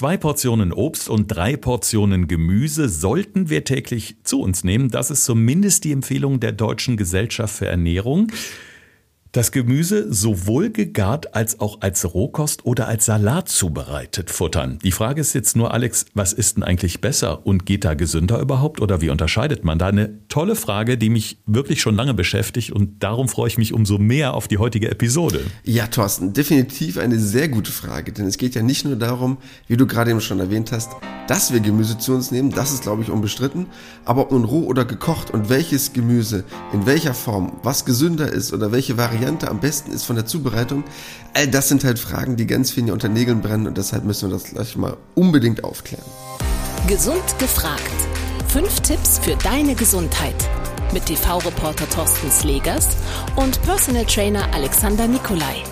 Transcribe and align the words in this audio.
Zwei 0.00 0.16
Portionen 0.16 0.72
Obst 0.72 1.10
und 1.10 1.26
drei 1.26 1.58
Portionen 1.58 2.26
Gemüse 2.26 2.88
sollten 2.88 3.50
wir 3.50 3.64
täglich 3.64 4.16
zu 4.22 4.40
uns 4.40 4.64
nehmen. 4.64 4.88
Das 4.88 5.10
ist 5.10 5.26
zumindest 5.26 5.84
die 5.84 5.92
Empfehlung 5.92 6.40
der 6.40 6.52
Deutschen 6.52 6.96
Gesellschaft 6.96 7.54
für 7.54 7.66
Ernährung. 7.66 8.32
Das 9.32 9.52
Gemüse 9.52 10.12
sowohl 10.12 10.70
gegart 10.70 11.36
als 11.36 11.60
auch 11.60 11.82
als 11.82 12.14
Rohkost 12.14 12.66
oder 12.66 12.88
als 12.88 13.06
Salat 13.06 13.48
zubereitet 13.48 14.28
futtern. 14.28 14.80
Die 14.82 14.90
Frage 14.90 15.20
ist 15.20 15.34
jetzt 15.34 15.54
nur, 15.54 15.72
Alex, 15.72 16.06
was 16.14 16.32
ist 16.32 16.56
denn 16.56 16.64
eigentlich 16.64 17.00
besser 17.00 17.46
und 17.46 17.64
geht 17.64 17.84
da 17.84 17.94
gesünder 17.94 18.40
überhaupt 18.40 18.80
oder 18.80 19.00
wie 19.00 19.08
unterscheidet 19.08 19.62
man 19.64 19.78
da? 19.78 19.86
Eine 19.86 20.18
tolle 20.26 20.56
Frage, 20.56 20.98
die 20.98 21.10
mich 21.10 21.38
wirklich 21.46 21.80
schon 21.80 21.94
lange 21.94 22.12
beschäftigt 22.12 22.72
und 22.72 23.04
darum 23.04 23.28
freue 23.28 23.46
ich 23.46 23.56
mich 23.56 23.72
umso 23.72 23.98
mehr 23.98 24.34
auf 24.34 24.48
die 24.48 24.58
heutige 24.58 24.90
Episode. 24.90 25.42
Ja, 25.62 25.86
Thorsten, 25.86 26.32
definitiv 26.32 26.98
eine 26.98 27.20
sehr 27.20 27.48
gute 27.48 27.70
Frage, 27.70 28.12
denn 28.12 28.26
es 28.26 28.36
geht 28.36 28.56
ja 28.56 28.62
nicht 28.62 28.84
nur 28.84 28.96
darum, 28.96 29.38
wie 29.68 29.76
du 29.76 29.86
gerade 29.86 30.10
eben 30.10 30.20
schon 30.20 30.40
erwähnt 30.40 30.72
hast, 30.72 30.90
dass 31.28 31.52
wir 31.52 31.60
Gemüse 31.60 31.98
zu 31.98 32.14
uns 32.14 32.32
nehmen, 32.32 32.50
das 32.50 32.72
ist 32.72 32.82
glaube 32.82 33.02
ich 33.02 33.10
unbestritten, 33.10 33.66
aber 34.04 34.22
ob 34.22 34.32
nun 34.32 34.42
roh 34.42 34.64
oder 34.64 34.84
gekocht 34.84 35.30
und 35.30 35.50
welches 35.50 35.92
Gemüse, 35.92 36.42
in 36.72 36.84
welcher 36.84 37.14
Form, 37.14 37.60
was 37.62 37.84
gesünder 37.84 38.28
ist 38.28 38.52
oder 38.52 38.72
welche 38.72 38.96
Variante 38.96 39.19
Variante 39.20 39.50
am 39.50 39.60
besten 39.60 39.92
ist 39.92 40.04
von 40.04 40.16
der 40.16 40.24
Zubereitung. 40.24 40.82
All 41.34 41.46
das 41.46 41.68
sind 41.68 41.84
halt 41.84 41.98
Fragen, 41.98 42.36
die 42.36 42.46
ganz 42.46 42.70
vielen 42.70 42.90
unter 42.90 43.10
Nägeln 43.10 43.42
brennen 43.42 43.66
und 43.66 43.76
deshalb 43.76 44.04
müssen 44.04 44.30
wir 44.30 44.34
das 44.38 44.44
gleich 44.44 44.76
mal 44.76 44.96
unbedingt 45.14 45.62
aufklären. 45.62 46.04
Gesund 46.86 47.38
gefragt. 47.38 47.82
Fünf 48.48 48.80
Tipps 48.80 49.18
für 49.18 49.36
deine 49.36 49.74
Gesundheit. 49.74 50.48
Mit 50.94 51.04
TV-Reporter 51.04 51.88
Thorsten 51.90 52.30
Slegers 52.30 52.88
und 53.36 53.60
Personal 53.62 54.06
Trainer 54.06 54.54
Alexander 54.54 55.06
Nikolai. 55.06 55.64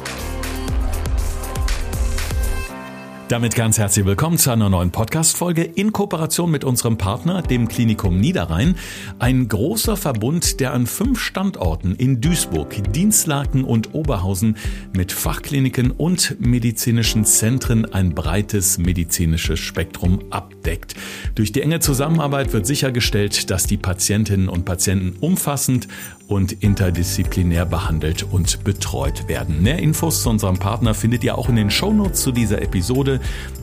Damit 3.28 3.54
ganz 3.54 3.76
herzlich 3.76 4.06
willkommen 4.06 4.38
zu 4.38 4.50
einer 4.50 4.70
neuen 4.70 4.90
Podcast-Folge 4.90 5.62
in 5.62 5.92
Kooperation 5.92 6.50
mit 6.50 6.64
unserem 6.64 6.96
Partner, 6.96 7.42
dem 7.42 7.68
Klinikum 7.68 8.18
Niederrhein. 8.18 8.74
Ein 9.18 9.48
großer 9.48 9.98
Verbund, 9.98 10.60
der 10.60 10.72
an 10.72 10.86
fünf 10.86 11.20
Standorten 11.20 11.94
in 11.94 12.22
Duisburg, 12.22 12.90
Dienstlaken 12.94 13.64
und 13.64 13.92
Oberhausen 13.92 14.56
mit 14.96 15.12
Fachkliniken 15.12 15.90
und 15.90 16.40
medizinischen 16.40 17.26
Zentren 17.26 17.84
ein 17.92 18.14
breites 18.14 18.78
medizinisches 18.78 19.60
Spektrum 19.60 20.20
abdeckt. 20.30 20.94
Durch 21.34 21.52
die 21.52 21.60
enge 21.60 21.80
Zusammenarbeit 21.80 22.54
wird 22.54 22.66
sichergestellt, 22.66 23.50
dass 23.50 23.66
die 23.66 23.76
Patientinnen 23.76 24.48
und 24.48 24.64
Patienten 24.64 25.18
umfassend 25.20 25.86
und 26.28 26.52
interdisziplinär 26.62 27.64
behandelt 27.66 28.22
und 28.22 28.62
betreut 28.62 29.26
werden. 29.28 29.62
Mehr 29.62 29.78
Infos 29.78 30.22
zu 30.22 30.30
unserem 30.30 30.58
Partner 30.58 30.94
findet 30.94 31.24
ihr 31.24 31.36
auch 31.36 31.48
in 31.48 31.56
den 31.56 31.70
Shownotes 31.70 32.22
zu 32.22 32.32
dieser 32.32 32.62
Episode. 32.62 33.20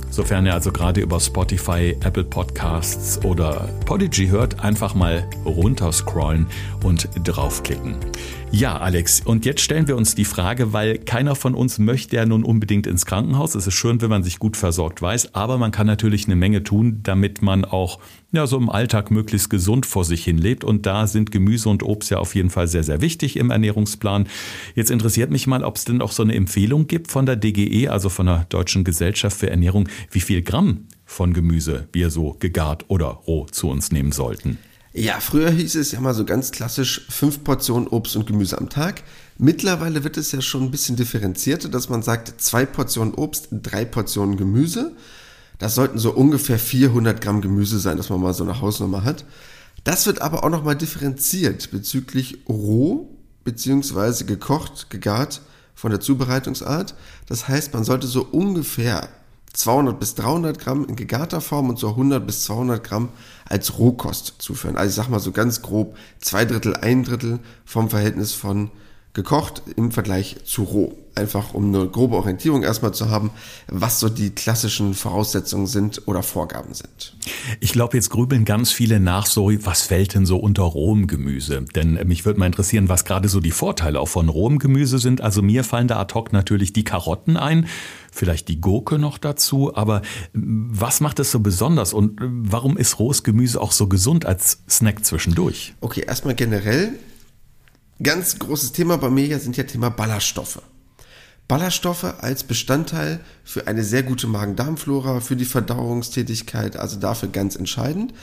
Sofern 0.09 0.45
ihr 0.45 0.53
also 0.53 0.71
gerade 0.71 1.01
über 1.01 1.19
Spotify, 1.19 1.95
Apple 2.03 2.23
Podcasts 2.23 3.23
oder 3.23 3.69
Podigy 3.85 4.27
hört, 4.27 4.61
einfach 4.61 4.95
mal 4.95 5.29
runterscrollen 5.45 6.47
und 6.83 7.09
draufklicken. 7.23 7.97
Ja, 8.51 8.77
Alex, 8.77 9.21
und 9.25 9.45
jetzt 9.45 9.61
stellen 9.61 9.87
wir 9.89 9.97
uns 9.97 10.15
die 10.15 10.23
Frage, 10.23 10.71
weil 10.71 10.97
keiner 10.99 11.35
von 11.35 11.53
uns 11.53 11.77
möchte 11.77 12.15
ja 12.15 12.25
nun 12.25 12.45
unbedingt 12.45 12.87
ins 12.87 13.05
Krankenhaus. 13.05 13.55
Es 13.55 13.67
ist 13.67 13.73
schön, 13.73 14.01
wenn 14.01 14.09
man 14.09 14.23
sich 14.23 14.39
gut 14.39 14.55
versorgt 14.55 15.01
weiß, 15.01 15.35
aber 15.35 15.57
man 15.57 15.71
kann 15.71 15.85
natürlich 15.85 16.25
eine 16.25 16.37
Menge 16.37 16.63
tun, 16.63 17.01
damit 17.03 17.41
man 17.41 17.65
auch 17.65 17.99
ja, 18.35 18.47
so 18.47 18.57
im 18.57 18.69
Alltag 18.69 19.11
möglichst 19.11 19.49
gesund 19.49 19.85
vor 19.85 20.05
sich 20.05 20.23
hin 20.23 20.37
lebt. 20.37 20.63
Und 20.63 20.85
da 20.85 21.07
sind 21.07 21.31
Gemüse 21.31 21.69
und 21.69 21.83
Obst 21.83 22.11
ja 22.11 22.17
auf 22.17 22.35
jeden 22.35 22.49
Fall 22.49 22.67
sehr, 22.67 22.83
sehr 22.83 23.01
wichtig 23.01 23.37
im 23.37 23.51
Ernährungsplan. 23.51 24.27
Jetzt 24.75 24.91
interessiert 24.91 25.31
mich 25.31 25.47
mal, 25.47 25.63
ob 25.63 25.77
es 25.77 25.85
denn 25.85 26.01
auch 26.01 26.11
so 26.11 26.23
eine 26.23 26.35
Empfehlung 26.35 26.87
gibt 26.87 27.11
von 27.11 27.25
der 27.25 27.35
DGE, 27.35 27.89
also 27.89 28.09
von 28.09 28.25
der 28.25 28.45
Deutschen 28.49 28.83
Gesellschaft 28.83 29.37
für 29.37 29.49
Ernährung, 29.49 29.87
wie 30.11 30.21
viel 30.21 30.41
Gramm 30.41 30.87
von 31.05 31.33
Gemüse 31.33 31.87
wir 31.93 32.09
so 32.09 32.35
gegart 32.39 32.85
oder 32.87 33.07
roh 33.07 33.45
zu 33.45 33.69
uns 33.69 33.91
nehmen 33.91 34.11
sollten. 34.11 34.57
Ja, 34.97 35.19
früher 35.19 35.51
hieß 35.51 35.75
es 35.75 35.91
ja 35.91 35.99
mal 35.99 36.13
so 36.13 36.23
ganz 36.23 36.51
klassisch 36.51 37.05
fünf 37.09 37.43
Portionen 37.43 37.89
Obst 37.89 38.15
und 38.15 38.27
Gemüse 38.27 38.57
am 38.57 38.69
Tag. 38.69 39.03
Mittlerweile 39.37 40.05
wird 40.05 40.15
es 40.15 40.31
ja 40.31 40.41
schon 40.41 40.63
ein 40.63 40.71
bisschen 40.71 40.95
differenzierter, 40.95 41.67
dass 41.67 41.89
man 41.89 42.01
sagt 42.01 42.39
zwei 42.39 42.65
Portionen 42.65 43.13
Obst, 43.13 43.49
drei 43.51 43.83
Portionen 43.83 44.37
Gemüse. 44.37 44.95
Das 45.57 45.75
sollten 45.75 45.99
so 45.99 46.11
ungefähr 46.11 46.59
400 46.59 47.21
Gramm 47.21 47.41
Gemüse 47.41 47.79
sein, 47.79 47.97
dass 47.97 48.09
man 48.09 48.21
mal 48.21 48.33
so 48.33 48.43
eine 48.43 48.61
Hausnummer 48.61 49.03
hat. 49.03 49.25
Das 49.83 50.05
wird 50.05 50.21
aber 50.21 50.43
auch 50.43 50.49
nochmal 50.49 50.75
differenziert 50.75 51.71
bezüglich 51.71 52.39
roh 52.49 53.09
beziehungsweise 53.43 54.25
gekocht, 54.25 54.89
gegart 54.89 55.41
von 55.75 55.91
der 55.91 55.99
Zubereitungsart. 55.99 56.95
Das 57.27 57.47
heißt, 57.47 57.73
man 57.73 57.83
sollte 57.83 58.07
so 58.07 58.23
ungefähr 58.23 59.07
200 59.53 59.99
bis 59.99 60.15
300 60.15 60.59
Gramm 60.59 60.85
in 60.85 60.95
gegarter 60.95 61.39
Form 61.39 61.69
und 61.69 61.79
so 61.79 61.89
100 61.89 62.25
bis 62.25 62.43
200 62.43 62.83
Gramm 62.83 63.09
als 63.45 63.77
Rohkost 63.77 64.35
zuführen. 64.39 64.75
Also 64.75 64.89
ich 64.89 64.95
sag 64.95 65.09
mal 65.09 65.19
so 65.19 65.31
ganz 65.31 65.61
grob 65.61 65.95
zwei 66.19 66.45
Drittel, 66.45 66.75
ein 66.75 67.03
Drittel 67.03 67.39
vom 67.63 67.89
Verhältnis 67.89 68.33
von 68.33 68.71
gekocht 69.13 69.61
im 69.77 69.91
Vergleich 69.91 70.37
zu 70.45 70.63
roh. 70.63 70.97
Einfach 71.15 71.53
um 71.53 71.73
eine 71.73 71.87
grobe 71.87 72.15
Orientierung 72.15 72.63
erstmal 72.63 72.93
zu 72.93 73.09
haben, 73.09 73.31
was 73.67 73.99
so 73.99 74.09
die 74.09 74.31
klassischen 74.31 74.93
Voraussetzungen 74.93 75.67
sind 75.67 76.03
oder 76.07 76.23
Vorgaben 76.23 76.73
sind. 76.73 77.15
Ich 77.59 77.71
glaube, 77.71 77.95
jetzt 77.97 78.09
grübeln 78.09 78.45
ganz 78.45 78.71
viele 78.71 78.99
nach 78.99 79.25
so, 79.25 79.49
was 79.65 79.83
fällt 79.83 80.13
denn 80.13 80.25
so 80.25 80.37
unter 80.37 80.63
rohem 80.63 81.07
Gemüse? 81.07 81.63
Denn 81.73 81.93
mich 82.05 82.25
würde 82.25 82.39
mal 82.39 82.47
interessieren, 82.47 82.89
was 82.89 83.05
gerade 83.05 83.29
so 83.29 83.39
die 83.39 83.51
Vorteile 83.51 83.99
auch 83.99 84.09
von 84.09 84.29
rohem 84.29 84.59
Gemüse 84.59 84.99
sind. 84.99 85.21
Also 85.21 85.41
mir 85.41 85.63
fallen 85.63 85.87
da 85.87 85.99
ad 85.99 86.13
hoc 86.13 86.33
natürlich 86.33 86.73
die 86.73 86.83
Karotten 86.83 87.37
ein, 87.37 87.67
vielleicht 88.11 88.47
die 88.49 88.59
Gurke 88.59 88.99
noch 88.99 89.17
dazu. 89.17 89.75
Aber 89.75 90.01
was 90.33 90.99
macht 90.99 91.19
es 91.19 91.31
so 91.31 91.39
besonders 91.39 91.93
und 91.93 92.19
warum 92.19 92.77
ist 92.77 92.99
rohes 92.99 93.23
Gemüse 93.23 93.61
auch 93.61 93.71
so 93.71 93.87
gesund 93.87 94.25
als 94.25 94.59
Snack 94.69 95.05
zwischendurch? 95.05 95.73
Okay, 95.81 96.03
erstmal 96.05 96.35
generell 96.35 96.93
Ganz 98.03 98.39
großes 98.39 98.73
Thema 98.73 98.97
bei 98.97 99.09
mir 99.09 99.39
sind 99.39 99.55
ja 99.55 99.63
Thema 99.63 99.89
Ballaststoffe. 99.89 100.61
Ballaststoffe 101.47 102.15
als 102.21 102.43
Bestandteil 102.43 103.19
für 103.43 103.67
eine 103.67 103.83
sehr 103.83 104.03
gute 104.03 104.27
Magen-Darm-Flora, 104.27 105.19
für 105.19 105.35
die 105.35 105.45
Verdauungstätigkeit, 105.45 106.75
also 106.75 106.97
dafür 106.97 107.29
ganz 107.29 107.55
entscheidend. 107.55 108.13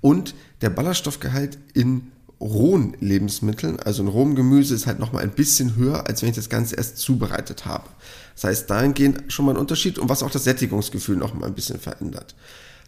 Und 0.00 0.34
der 0.62 0.70
Ballaststoffgehalt 0.70 1.58
in 1.74 2.10
rohen 2.40 2.96
Lebensmitteln, 2.98 3.78
also 3.78 4.02
in 4.02 4.08
rohem 4.08 4.34
Gemüse, 4.34 4.74
ist 4.74 4.88
halt 4.88 4.98
nochmal 4.98 5.22
ein 5.22 5.30
bisschen 5.30 5.76
höher, 5.76 6.08
als 6.08 6.22
wenn 6.22 6.30
ich 6.30 6.34
das 6.36 6.48
Ganze 6.48 6.74
erst 6.74 6.98
zubereitet 6.98 7.66
habe. 7.66 7.88
Das 8.34 8.44
heißt, 8.44 8.68
dahingehend 8.68 9.32
schon 9.32 9.44
mal 9.44 9.52
ein 9.52 9.58
Unterschied 9.58 9.98
und 9.98 10.08
was 10.08 10.24
auch 10.24 10.30
das 10.30 10.42
Sättigungsgefühl 10.42 11.16
nochmal 11.16 11.48
ein 11.48 11.54
bisschen 11.54 11.78
verändert. 11.78 12.34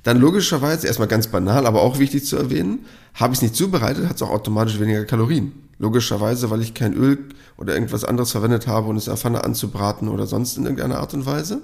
Dann 0.04 0.20
logischerweise, 0.20 0.86
erstmal 0.86 1.08
ganz 1.08 1.26
banal, 1.26 1.66
aber 1.66 1.82
auch 1.82 1.98
wichtig 1.98 2.26
zu 2.26 2.36
erwähnen, 2.36 2.86
habe 3.14 3.32
ich 3.32 3.38
es 3.38 3.42
nicht 3.42 3.56
zubereitet, 3.56 4.06
hat 4.08 4.16
es 4.16 4.22
auch 4.22 4.30
automatisch 4.30 4.78
weniger 4.78 5.04
Kalorien. 5.04 5.52
Logischerweise, 5.78 6.50
weil 6.50 6.60
ich 6.60 6.74
kein 6.74 6.94
Öl 6.94 7.18
oder 7.56 7.74
irgendwas 7.74 8.04
anderes 8.04 8.30
verwendet 8.30 8.66
habe, 8.66 8.88
um 8.88 8.96
es 8.96 9.06
in 9.06 9.12
der 9.12 9.16
Pfanne 9.16 9.42
anzubraten 9.42 10.08
oder 10.08 10.26
sonst 10.26 10.56
in 10.56 10.64
irgendeiner 10.64 11.00
Art 11.00 11.14
und 11.14 11.26
Weise. 11.26 11.62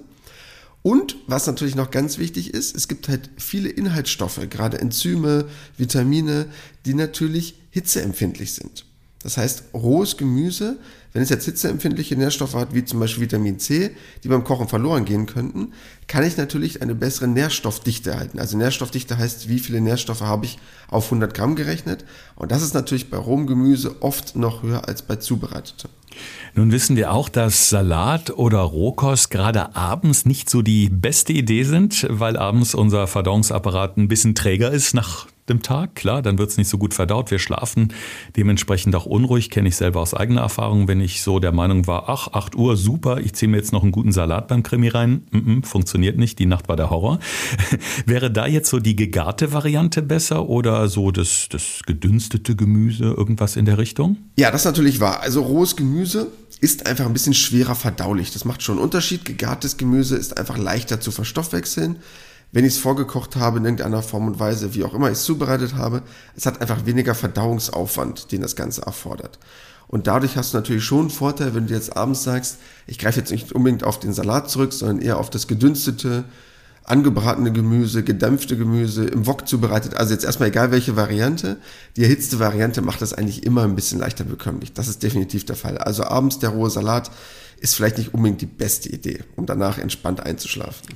Und 0.82 1.16
was 1.26 1.46
natürlich 1.46 1.76
noch 1.76 1.90
ganz 1.90 2.16
wichtig 2.16 2.54
ist, 2.54 2.74
es 2.74 2.88
gibt 2.88 3.08
halt 3.08 3.28
viele 3.36 3.68
Inhaltsstoffe, 3.68 4.40
gerade 4.48 4.80
Enzyme, 4.80 5.44
Vitamine, 5.76 6.46
die 6.86 6.94
natürlich 6.94 7.56
hitzeempfindlich 7.70 8.54
sind. 8.54 8.86
Das 9.22 9.36
heißt, 9.36 9.64
rohes 9.74 10.16
Gemüse, 10.16 10.78
wenn 11.12 11.22
es 11.22 11.28
jetzt 11.28 11.44
hitzeempfindliche 11.44 12.16
Nährstoffe 12.16 12.54
hat, 12.54 12.74
wie 12.74 12.84
zum 12.84 13.00
Beispiel 13.00 13.24
Vitamin 13.24 13.58
C, 13.58 13.90
die 14.24 14.28
beim 14.28 14.44
Kochen 14.44 14.66
verloren 14.66 15.04
gehen 15.04 15.26
könnten, 15.26 15.72
kann 16.06 16.24
ich 16.24 16.38
natürlich 16.38 16.80
eine 16.80 16.94
bessere 16.94 17.28
Nährstoffdichte 17.28 18.12
erhalten. 18.12 18.38
Also 18.38 18.56
Nährstoffdichte 18.56 19.18
heißt, 19.18 19.48
wie 19.48 19.58
viele 19.58 19.82
Nährstoffe 19.82 20.22
habe 20.22 20.46
ich 20.46 20.58
auf 20.88 21.06
100 21.06 21.34
Gramm 21.34 21.54
gerechnet. 21.54 22.04
Und 22.34 22.50
das 22.50 22.62
ist 22.62 22.72
natürlich 22.72 23.10
bei 23.10 23.18
rohem 23.18 23.46
Gemüse 23.46 24.00
oft 24.00 24.36
noch 24.36 24.62
höher 24.62 24.88
als 24.88 25.02
bei 25.02 25.16
zubereitetem. 25.16 25.90
Nun 26.54 26.72
wissen 26.72 26.96
wir 26.96 27.12
auch, 27.12 27.28
dass 27.28 27.68
Salat 27.68 28.30
oder 28.30 28.60
Rohkost 28.60 29.30
gerade 29.30 29.76
abends 29.76 30.24
nicht 30.24 30.48
so 30.48 30.62
die 30.62 30.88
beste 30.88 31.32
Idee 31.32 31.64
sind, 31.64 32.06
weil 32.08 32.36
abends 32.36 32.74
unser 32.74 33.06
Verdauungsapparat 33.06 33.96
ein 33.96 34.08
bisschen 34.08 34.34
träger 34.34 34.70
ist 34.70 34.94
nach 34.94 35.26
dem 35.50 35.62
Tag. 35.62 35.94
Klar, 35.94 36.22
dann 36.22 36.38
wird 36.38 36.50
es 36.50 36.56
nicht 36.56 36.68
so 36.68 36.78
gut 36.78 36.94
verdaut. 36.94 37.30
Wir 37.30 37.38
schlafen 37.38 37.92
dementsprechend 38.36 38.94
auch 38.96 39.04
unruhig, 39.04 39.50
kenne 39.50 39.68
ich 39.68 39.76
selber 39.76 40.00
aus 40.00 40.14
eigener 40.14 40.40
Erfahrung. 40.40 40.88
Wenn 40.88 41.00
ich 41.00 41.22
so 41.22 41.38
der 41.38 41.52
Meinung 41.52 41.86
war, 41.86 42.08
ach, 42.08 42.28
8 42.28 42.54
Uhr, 42.54 42.76
super, 42.76 43.18
ich 43.18 43.34
ziehe 43.34 43.50
mir 43.50 43.58
jetzt 43.58 43.72
noch 43.72 43.82
einen 43.82 43.92
guten 43.92 44.12
Salat 44.12 44.48
beim 44.48 44.62
Krimi 44.62 44.88
rein. 44.88 45.24
Mm 45.30 45.38
-mm, 45.38 45.66
funktioniert 45.66 46.16
nicht, 46.16 46.38
die 46.38 46.46
Nacht 46.46 46.68
war 46.68 46.76
der 46.76 46.90
Horror. 46.90 47.18
Wäre 48.06 48.30
da 48.30 48.46
jetzt 48.46 48.70
so 48.70 48.78
die 48.78 48.96
gegarte 48.96 49.52
Variante 49.52 50.02
besser 50.02 50.48
oder 50.48 50.88
so 50.88 51.10
das, 51.10 51.48
das 51.50 51.80
gedünstete 51.86 52.56
Gemüse, 52.56 53.04
irgendwas 53.04 53.56
in 53.56 53.64
der 53.64 53.78
Richtung? 53.78 54.16
Ja, 54.36 54.50
das 54.50 54.62
ist 54.62 54.66
natürlich 54.66 55.00
wahr. 55.00 55.20
Also 55.20 55.42
rohes 55.42 55.76
Gemüse 55.76 56.28
ist 56.60 56.86
einfach 56.86 57.06
ein 57.06 57.12
bisschen 57.12 57.34
schwerer 57.34 57.74
verdaulich. 57.74 58.32
Das 58.32 58.44
macht 58.44 58.62
schon 58.62 58.76
einen 58.76 58.84
Unterschied. 58.84 59.24
Gegartes 59.24 59.76
Gemüse 59.76 60.16
ist 60.16 60.38
einfach 60.38 60.58
leichter 60.58 61.00
zu 61.00 61.10
verstoffwechseln 61.10 61.96
wenn 62.52 62.64
ich 62.64 62.74
es 62.74 62.80
vorgekocht 62.80 63.36
habe 63.36 63.58
in 63.58 63.64
irgendeiner 63.64 64.02
Form 64.02 64.26
und 64.26 64.40
Weise, 64.40 64.74
wie 64.74 64.84
auch 64.84 64.94
immer 64.94 65.06
ich 65.06 65.18
es 65.18 65.24
zubereitet 65.24 65.74
habe, 65.74 66.02
es 66.36 66.46
hat 66.46 66.60
einfach 66.60 66.84
weniger 66.86 67.14
Verdauungsaufwand, 67.14 68.32
den 68.32 68.42
das 68.42 68.56
Ganze 68.56 68.82
erfordert. 68.82 69.38
Und 69.86 70.06
dadurch 70.06 70.36
hast 70.36 70.52
du 70.52 70.58
natürlich 70.58 70.84
schon 70.84 71.00
einen 71.00 71.10
Vorteil, 71.10 71.54
wenn 71.54 71.66
du 71.66 71.74
jetzt 71.74 71.96
abends 71.96 72.22
sagst, 72.22 72.58
ich 72.86 72.98
greife 72.98 73.18
jetzt 73.18 73.32
nicht 73.32 73.52
unbedingt 73.52 73.82
auf 73.82 73.98
den 73.98 74.12
Salat 74.12 74.48
zurück, 74.48 74.72
sondern 74.72 75.00
eher 75.00 75.18
auf 75.18 75.30
das 75.30 75.48
gedünstete, 75.48 76.24
angebratene 76.84 77.52
Gemüse, 77.52 78.02
gedämpfte 78.02 78.56
Gemüse, 78.56 79.04
im 79.04 79.26
Wok 79.26 79.48
zubereitet. 79.48 79.94
Also 79.94 80.12
jetzt 80.12 80.24
erstmal 80.24 80.48
egal 80.48 80.70
welche 80.70 80.96
Variante. 80.96 81.56
Die 81.96 82.02
erhitzte 82.02 82.38
Variante 82.38 82.82
macht 82.82 83.02
das 83.02 83.12
eigentlich 83.12 83.44
immer 83.44 83.64
ein 83.64 83.74
bisschen 83.74 83.98
leichter 83.98 84.24
bekömmlich. 84.24 84.72
Das 84.72 84.88
ist 84.88 85.02
definitiv 85.02 85.44
der 85.44 85.56
Fall. 85.56 85.78
Also 85.78 86.04
abends 86.04 86.38
der 86.38 86.50
rohe 86.50 86.70
Salat 86.70 87.10
ist 87.60 87.74
vielleicht 87.74 87.98
nicht 87.98 88.14
unbedingt 88.14 88.40
die 88.40 88.46
beste 88.46 88.88
Idee, 88.88 89.24
um 89.36 89.46
danach 89.46 89.78
entspannt 89.78 90.20
einzuschlafen. 90.20 90.86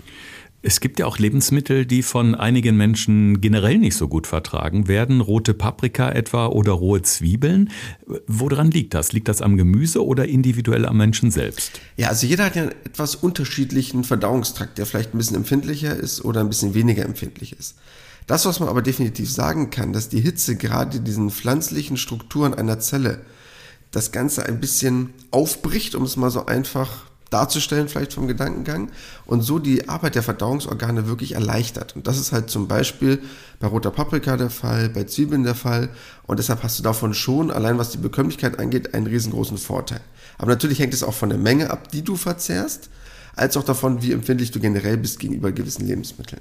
Es 0.66 0.80
gibt 0.80 0.98
ja 0.98 1.04
auch 1.04 1.18
Lebensmittel, 1.18 1.84
die 1.84 2.02
von 2.02 2.34
einigen 2.34 2.74
Menschen 2.74 3.42
generell 3.42 3.76
nicht 3.76 3.96
so 3.98 4.08
gut 4.08 4.26
vertragen 4.26 4.88
werden. 4.88 5.20
Rote 5.20 5.52
Paprika 5.52 6.10
etwa 6.10 6.46
oder 6.46 6.72
rohe 6.72 7.02
Zwiebeln. 7.02 7.70
Woran 8.26 8.70
liegt 8.70 8.94
das? 8.94 9.12
Liegt 9.12 9.28
das 9.28 9.42
am 9.42 9.58
Gemüse 9.58 10.02
oder 10.02 10.26
individuell 10.26 10.86
am 10.86 10.96
Menschen 10.96 11.30
selbst? 11.30 11.82
Ja, 11.98 12.08
also 12.08 12.26
jeder 12.26 12.46
hat 12.46 12.56
ja 12.56 12.62
einen 12.62 12.72
etwas 12.86 13.14
unterschiedlichen 13.14 14.04
Verdauungstrakt, 14.04 14.78
der 14.78 14.86
vielleicht 14.86 15.12
ein 15.12 15.18
bisschen 15.18 15.36
empfindlicher 15.36 15.94
ist 15.94 16.24
oder 16.24 16.40
ein 16.40 16.48
bisschen 16.48 16.72
weniger 16.72 17.04
empfindlich 17.04 17.52
ist. 17.58 17.76
Das, 18.26 18.46
was 18.46 18.58
man 18.58 18.70
aber 18.70 18.80
definitiv 18.80 19.30
sagen 19.30 19.68
kann, 19.68 19.92
dass 19.92 20.08
die 20.08 20.22
Hitze 20.22 20.56
gerade 20.56 21.00
diesen 21.00 21.30
pflanzlichen 21.30 21.98
Strukturen 21.98 22.54
einer 22.54 22.80
Zelle 22.80 23.20
das 23.90 24.12
Ganze 24.12 24.46
ein 24.46 24.60
bisschen 24.60 25.10
aufbricht, 25.30 25.94
um 25.94 26.04
es 26.04 26.16
mal 26.16 26.30
so 26.30 26.46
einfach 26.46 27.04
darzustellen, 27.34 27.88
vielleicht 27.88 28.12
vom 28.12 28.28
Gedankengang, 28.28 28.90
und 29.26 29.42
so 29.42 29.58
die 29.58 29.88
Arbeit 29.88 30.14
der 30.14 30.22
Verdauungsorgane 30.22 31.08
wirklich 31.08 31.32
erleichtert. 31.32 31.96
Und 31.96 32.06
das 32.06 32.18
ist 32.18 32.30
halt 32.30 32.48
zum 32.48 32.68
Beispiel 32.68 33.20
bei 33.58 33.66
roter 33.66 33.90
Paprika 33.90 34.36
der 34.36 34.50
Fall, 34.50 34.88
bei 34.88 35.04
Zwiebeln 35.04 35.42
der 35.42 35.56
Fall. 35.56 35.88
Und 36.26 36.38
deshalb 36.38 36.62
hast 36.62 36.78
du 36.78 36.84
davon 36.84 37.12
schon, 37.12 37.50
allein 37.50 37.76
was 37.76 37.90
die 37.90 37.98
Bekömmlichkeit 37.98 38.60
angeht, 38.60 38.94
einen 38.94 39.08
riesengroßen 39.08 39.58
Vorteil. 39.58 40.00
Aber 40.38 40.52
natürlich 40.52 40.78
hängt 40.78 40.94
es 40.94 41.02
auch 41.02 41.14
von 41.14 41.28
der 41.28 41.38
Menge 41.38 41.70
ab, 41.70 41.90
die 41.90 42.02
du 42.02 42.14
verzehrst, 42.16 42.88
als 43.34 43.56
auch 43.56 43.64
davon, 43.64 44.00
wie 44.02 44.12
empfindlich 44.12 44.52
du 44.52 44.60
generell 44.60 44.96
bist 44.96 45.18
gegenüber 45.18 45.50
gewissen 45.50 45.86
Lebensmitteln. 45.86 46.40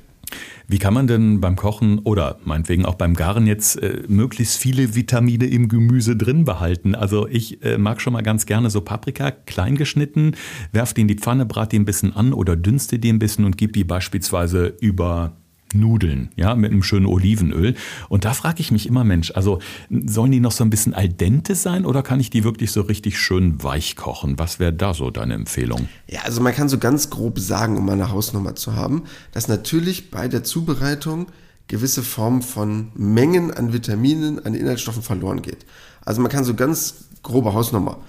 Wie 0.68 0.80
kann 0.80 0.94
man 0.94 1.08
denn 1.08 1.42
beim 1.42 1.56
Kochen 1.56 2.00
oder 2.00 2.40
meinetwegen 2.46 2.86
auch 2.86 2.96
beim 2.96 3.16
Garen 3.16 3.46
jetzt 3.48 3.82
äh, 3.82 4.04
möglichst 4.08 4.58
viele 4.58 4.96
Vitamine 4.96 5.46
im 5.46 5.68
Gemüse 5.68 6.16
drin 6.16 6.46
behalten? 6.46 6.96
Also 6.96 7.28
ich 7.28 7.64
äh, 7.64 7.78
mag 7.78 8.02
schon 8.02 8.14
mal 8.14 8.24
ganz 8.24 8.46
gerne 8.46 8.70
so 8.70 8.82
Paprika 8.82 9.32
klein 9.32 9.76
geschnitten, 9.76 10.36
werf 10.72 10.94
die 10.94 11.02
in 11.02 11.08
die 11.08 11.18
Pfanne, 11.18 11.46
brat 11.46 11.72
die 11.72 11.80
ein 11.80 11.86
bisschen 11.86 12.16
an 12.16 12.34
oder 12.34 12.56
dünste 12.56 13.00
die 13.00 13.12
ein 13.12 13.20
bisschen 13.20 13.46
und 13.46 13.58
gib 13.58 13.74
die 13.74 13.84
beispielsweise 13.84 14.74
über 14.80 15.38
Nudeln, 15.74 16.30
ja, 16.36 16.56
mit 16.56 16.72
einem 16.72 16.84
schönen 16.84 17.06
Olivenöl. 17.06 17.76
Und 18.10 18.26
da 18.26 18.34
frage 18.34 18.62
ich 18.62 18.72
mich 18.72 18.88
immer, 18.88 19.04
Mensch, 19.04 19.32
also 19.32 19.60
sollen 19.90 20.32
die 20.32 20.40
noch 20.40 20.52
so 20.52 20.64
ein 20.64 20.70
bisschen 20.70 20.94
al 20.94 21.10
dente 21.10 21.56
sein 21.56 21.86
oder 21.86 22.04
kann 22.04 22.20
ich 22.20 22.30
die 22.30 22.44
wirklich 22.44 22.72
so 22.72 22.82
richtig 22.82 23.20
schön 23.20 23.64
weich 23.64 23.96
kochen? 23.96 24.38
Was 24.40 24.60
wäre 24.60 24.74
da 24.74 24.94
so 24.94 25.12
deine 25.12 25.34
Empfehlung? 25.34 25.88
Ja, 26.08 26.22
also 26.22 26.42
man 26.42 26.54
kann 26.54 26.70
so 26.70 26.78
ganz 26.78 27.10
grob 27.10 27.40
sagen, 27.40 27.78
um 27.78 27.90
eine 27.90 28.10
Hausnummer 28.12 28.56
zu 28.56 28.76
haben, 28.76 29.04
dass 29.32 29.48
natürlich 29.48 30.12
bei 30.12 30.28
der 30.28 30.44
Zubereitung 30.44 31.28
gewisse 31.68 32.04
Formen 32.04 32.42
von 32.42 32.92
Mengen 32.96 33.52
an 33.52 33.74
Vitaminen, 33.74 34.46
an 34.46 34.54
Inhaltsstoffen 34.54 35.02
verloren 35.02 35.42
geht. 35.42 35.66
Also 36.06 36.22
man 36.22 36.32
kann 36.32 36.44
so 36.44 36.54
ganz 36.54 37.06
grobe 37.24 37.54
Hausnummer 37.54 38.00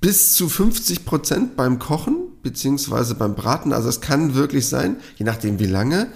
bis 0.00 0.34
zu 0.34 0.48
50 0.48 1.04
Prozent 1.04 1.56
beim 1.56 1.78
Kochen 1.78 2.16
beziehungsweise 2.42 3.14
beim 3.14 3.34
Braten, 3.34 3.72
also 3.72 3.88
es 3.88 4.00
kann 4.00 4.34
wirklich 4.34 4.68
sein, 4.68 4.96
je 5.16 5.24
nachdem 5.24 5.58
wie 5.58 5.66
lange, 5.66 6.08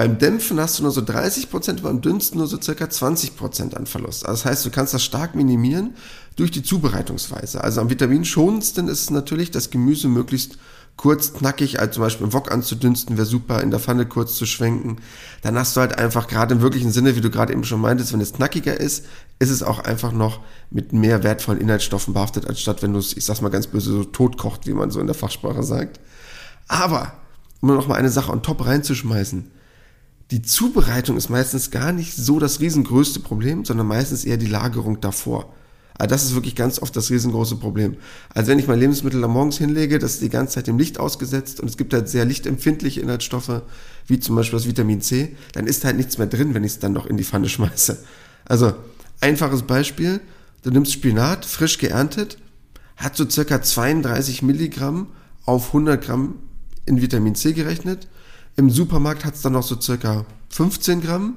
beim 0.00 0.16
Dämpfen 0.16 0.58
hast 0.58 0.78
du 0.78 0.84
nur 0.84 0.92
so 0.92 1.02
30 1.02 1.50
Prozent, 1.50 1.82
beim 1.82 2.00
Dünsten 2.00 2.38
nur 2.38 2.46
so 2.46 2.58
circa 2.58 2.88
20 2.88 3.36
Prozent 3.36 3.76
an 3.76 3.84
Verlust. 3.84 4.24
Also 4.24 4.44
das 4.44 4.50
heißt, 4.50 4.64
du 4.64 4.70
kannst 4.70 4.94
das 4.94 5.04
stark 5.04 5.34
minimieren 5.34 5.92
durch 6.36 6.50
die 6.50 6.62
Zubereitungsweise. 6.62 7.62
Also 7.62 7.82
am 7.82 7.90
vitaminschonendsten 7.90 8.88
ist 8.88 9.02
es 9.02 9.10
natürlich, 9.10 9.50
das 9.50 9.68
Gemüse 9.68 10.08
möglichst 10.08 10.56
kurz, 10.96 11.34
knackig, 11.34 11.80
als 11.80 11.96
zum 11.96 12.02
Beispiel 12.02 12.24
im 12.24 12.32
Wok 12.32 12.50
anzudünsten, 12.50 13.18
wäre 13.18 13.26
super, 13.26 13.62
in 13.62 13.70
der 13.70 13.78
Pfanne 13.78 14.06
kurz 14.06 14.36
zu 14.36 14.46
schwenken. 14.46 14.96
Dann 15.42 15.58
hast 15.58 15.76
du 15.76 15.82
halt 15.82 15.98
einfach 15.98 16.28
gerade 16.28 16.54
im 16.54 16.62
wirklichen 16.62 16.92
Sinne, 16.92 17.14
wie 17.14 17.20
du 17.20 17.28
gerade 17.28 17.52
eben 17.52 17.64
schon 17.64 17.82
meintest, 17.82 18.14
wenn 18.14 18.22
es 18.22 18.32
knackiger 18.32 18.80
ist, 18.80 19.04
ist 19.38 19.50
es 19.50 19.62
auch 19.62 19.80
einfach 19.80 20.12
noch 20.12 20.40
mit 20.70 20.94
mehr 20.94 21.22
wertvollen 21.22 21.60
Inhaltsstoffen 21.60 22.14
behaftet, 22.14 22.48
anstatt 22.48 22.82
wenn 22.82 22.94
du 22.94 23.00
es, 23.00 23.14
ich 23.14 23.26
sag's 23.26 23.42
mal 23.42 23.50
ganz 23.50 23.66
böse, 23.66 23.92
so 23.92 24.04
tot 24.04 24.38
kocht, 24.38 24.66
wie 24.66 24.72
man 24.72 24.90
so 24.90 24.98
in 24.98 25.08
der 25.08 25.14
Fachsprache 25.14 25.62
sagt. 25.62 26.00
Aber, 26.68 27.12
um 27.60 27.68
noch 27.68 27.86
mal 27.86 27.96
eine 27.96 28.08
Sache 28.08 28.32
on 28.32 28.42
top 28.42 28.64
reinzuschmeißen, 28.64 29.59
die 30.30 30.42
Zubereitung 30.42 31.16
ist 31.16 31.28
meistens 31.28 31.70
gar 31.70 31.92
nicht 31.92 32.14
so 32.14 32.38
das 32.38 32.60
riesengrößte 32.60 33.20
Problem, 33.20 33.64
sondern 33.64 33.86
meistens 33.86 34.24
eher 34.24 34.36
die 34.36 34.46
Lagerung 34.46 35.00
davor. 35.00 35.52
Also 35.98 36.14
das 36.14 36.24
ist 36.24 36.34
wirklich 36.34 36.54
ganz 36.54 36.80
oft 36.80 36.96
das 36.96 37.10
riesengroße 37.10 37.56
Problem. 37.56 37.96
Also 38.32 38.50
wenn 38.50 38.58
ich 38.58 38.66
mein 38.66 38.78
Lebensmittel 38.78 39.22
am 39.22 39.32
Morgens 39.32 39.58
hinlege, 39.58 39.98
das 39.98 40.14
ist 40.14 40.22
die 40.22 40.30
ganze 40.30 40.54
Zeit 40.54 40.66
dem 40.66 40.78
Licht 40.78 40.98
ausgesetzt 40.98 41.60
und 41.60 41.68
es 41.68 41.76
gibt 41.76 41.92
halt 41.92 42.08
sehr 42.08 42.24
lichtempfindliche 42.24 43.00
Inhaltsstoffe, 43.00 43.62
wie 44.06 44.20
zum 44.20 44.36
Beispiel 44.36 44.58
das 44.58 44.68
Vitamin 44.68 45.02
C, 45.02 45.36
dann 45.52 45.66
ist 45.66 45.84
halt 45.84 45.96
nichts 45.96 46.16
mehr 46.16 46.26
drin, 46.26 46.54
wenn 46.54 46.64
ich 46.64 46.72
es 46.72 46.78
dann 46.78 46.92
noch 46.92 47.06
in 47.06 47.16
die 47.16 47.24
Pfanne 47.24 47.48
schmeiße. 47.48 48.02
Also 48.46 48.72
einfaches 49.20 49.62
Beispiel, 49.62 50.20
du 50.62 50.70
nimmst 50.70 50.92
Spinat, 50.92 51.44
frisch 51.44 51.76
geerntet, 51.76 52.38
hat 52.96 53.16
so 53.16 53.28
circa 53.28 53.60
32 53.60 54.42
Milligramm 54.42 55.08
auf 55.44 55.68
100 55.68 56.02
Gramm 56.02 56.36
in 56.86 57.02
Vitamin 57.02 57.34
C 57.34 57.52
gerechnet 57.52 58.08
im 58.60 58.68
Supermarkt 58.68 59.24
hat 59.24 59.34
es 59.34 59.42
dann 59.42 59.54
noch 59.54 59.62
so 59.62 59.80
circa 59.80 60.26
15 60.50 61.00
Gramm. 61.00 61.36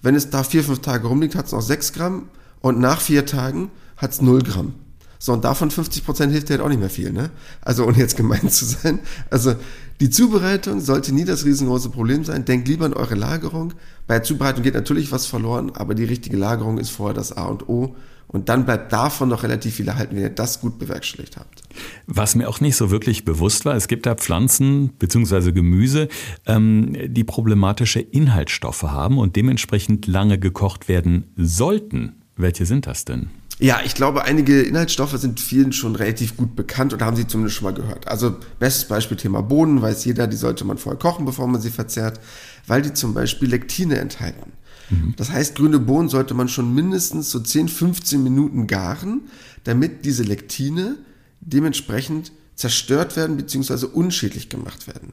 Wenn 0.00 0.14
es 0.14 0.30
da 0.30 0.44
vier, 0.44 0.62
fünf 0.62 0.78
Tage 0.78 1.08
rumliegt, 1.08 1.34
hat 1.34 1.46
es 1.46 1.52
noch 1.52 1.60
6 1.60 1.92
Gramm. 1.92 2.28
Und 2.60 2.78
nach 2.78 3.00
vier 3.00 3.26
Tagen 3.26 3.70
hat 3.96 4.12
es 4.12 4.22
0 4.22 4.42
Gramm. 4.42 4.74
So, 5.18 5.32
und 5.32 5.44
davon 5.44 5.72
50 5.72 6.04
Prozent 6.04 6.32
hilft 6.32 6.48
dir 6.48 6.54
halt 6.54 6.62
auch 6.62 6.68
nicht 6.68 6.78
mehr 6.78 6.90
viel, 6.90 7.10
ne? 7.10 7.30
Also, 7.62 7.84
ohne 7.84 7.98
jetzt 7.98 8.16
gemein 8.16 8.48
zu 8.48 8.64
sein. 8.64 9.00
Also, 9.28 9.56
die 9.98 10.08
Zubereitung 10.08 10.80
sollte 10.80 11.12
nie 11.12 11.24
das 11.24 11.44
riesengroße 11.44 11.90
Problem 11.90 12.24
sein. 12.24 12.44
Denkt 12.44 12.68
lieber 12.68 12.84
an 12.84 12.94
eure 12.94 13.16
Lagerung. 13.16 13.72
Bei 14.06 14.14
der 14.14 14.22
Zubereitung 14.22 14.62
geht 14.62 14.74
natürlich 14.74 15.10
was 15.10 15.26
verloren, 15.26 15.72
aber 15.74 15.96
die 15.96 16.04
richtige 16.04 16.36
Lagerung 16.36 16.78
ist 16.78 16.90
vorher 16.90 17.14
das 17.14 17.36
A 17.36 17.46
und 17.46 17.68
O. 17.68 17.96
Und 18.28 18.48
dann 18.48 18.64
bleibt 18.64 18.92
davon 18.92 19.28
noch 19.28 19.42
relativ 19.44 19.76
viel 19.76 19.88
erhalten, 19.88 20.16
wenn 20.16 20.22
ihr 20.22 20.30
das 20.30 20.60
gut 20.60 20.78
bewerkstelligt 20.78 21.36
habt. 21.36 21.62
Was 22.06 22.34
mir 22.34 22.48
auch 22.48 22.60
nicht 22.60 22.76
so 22.76 22.90
wirklich 22.90 23.24
bewusst 23.24 23.64
war, 23.64 23.74
es 23.74 23.88
gibt 23.88 24.06
da 24.06 24.14
Pflanzen 24.14 24.90
bzw. 24.98 25.52
Gemüse, 25.52 26.08
ähm, 26.46 26.96
die 27.06 27.24
problematische 27.24 28.00
Inhaltsstoffe 28.00 28.82
haben 28.82 29.18
und 29.18 29.36
dementsprechend 29.36 30.06
lange 30.06 30.38
gekocht 30.38 30.88
werden 30.88 31.32
sollten. 31.36 32.16
Welche 32.36 32.66
sind 32.66 32.86
das 32.86 33.04
denn? 33.04 33.30
Ja, 33.58 33.80
ich 33.82 33.94
glaube, 33.94 34.24
einige 34.24 34.60
Inhaltsstoffe 34.60 35.16
sind 35.16 35.40
vielen 35.40 35.72
schon 35.72 35.96
relativ 35.96 36.36
gut 36.36 36.54
bekannt 36.56 36.92
oder 36.92 37.06
haben 37.06 37.16
sie 37.16 37.26
zumindest 37.26 37.56
schon 37.56 37.64
mal 37.64 37.74
gehört. 37.74 38.06
Also 38.06 38.36
bestes 38.58 38.86
Beispiel 38.86 39.16
Thema 39.16 39.40
Bohnen, 39.40 39.80
weiß 39.80 40.04
jeder, 40.04 40.26
die 40.26 40.36
sollte 40.36 40.66
man 40.66 40.76
vorher 40.76 40.98
kochen, 40.98 41.24
bevor 41.24 41.46
man 41.46 41.62
sie 41.62 41.70
verzehrt, 41.70 42.20
weil 42.66 42.82
die 42.82 42.92
zum 42.92 43.14
Beispiel 43.14 43.48
Lektine 43.48 43.96
enthalten. 43.96 44.52
Mhm. 44.90 45.14
Das 45.16 45.30
heißt, 45.30 45.54
grüne 45.54 45.78
Bohnen 45.78 46.08
sollte 46.08 46.34
man 46.34 46.48
schon 46.48 46.74
mindestens 46.74 47.30
so 47.30 47.40
10, 47.40 47.68
15 47.68 48.22
Minuten 48.22 48.66
garen, 48.66 49.22
damit 49.64 50.04
diese 50.04 50.22
Lektine 50.22 50.96
dementsprechend 51.40 52.32
zerstört 52.54 53.16
werden 53.16 53.36
bzw. 53.36 53.86
unschädlich 53.86 54.48
gemacht 54.48 54.86
werden. 54.86 55.12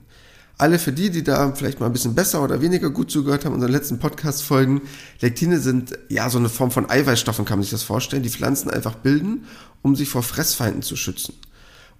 Alle 0.58 0.78
für 0.78 0.92
die, 0.92 1.10
die 1.10 1.24
da 1.24 1.52
vielleicht 1.54 1.80
mal 1.80 1.88
ein 1.88 1.94
bisschen 1.94 2.14
besser 2.14 2.44
oder 2.44 2.62
weniger 2.62 2.90
gut 2.92 3.10
zugehört 3.10 3.44
haben, 3.44 3.54
unseren 3.54 3.72
letzten 3.72 4.00
Podcast-Folgen, 4.00 4.82
Lektine 5.20 5.60
sind 5.60 5.98
ja 6.10 6.30
so 6.30 6.38
eine 6.38 6.48
Form 6.48 6.70
von 6.70 6.90
Eiweißstoffen, 6.90 7.44
kann 7.44 7.58
man 7.58 7.64
sich 7.64 7.72
das 7.72 7.84
vorstellen, 7.84 8.24
die 8.24 8.30
Pflanzen 8.30 8.70
einfach 8.70 8.96
bilden, 8.96 9.46
um 9.82 9.96
sich 9.96 10.10
vor 10.10 10.22
Fressfeinden 10.22 10.84
zu 10.84 10.96
schützen. 10.96 11.34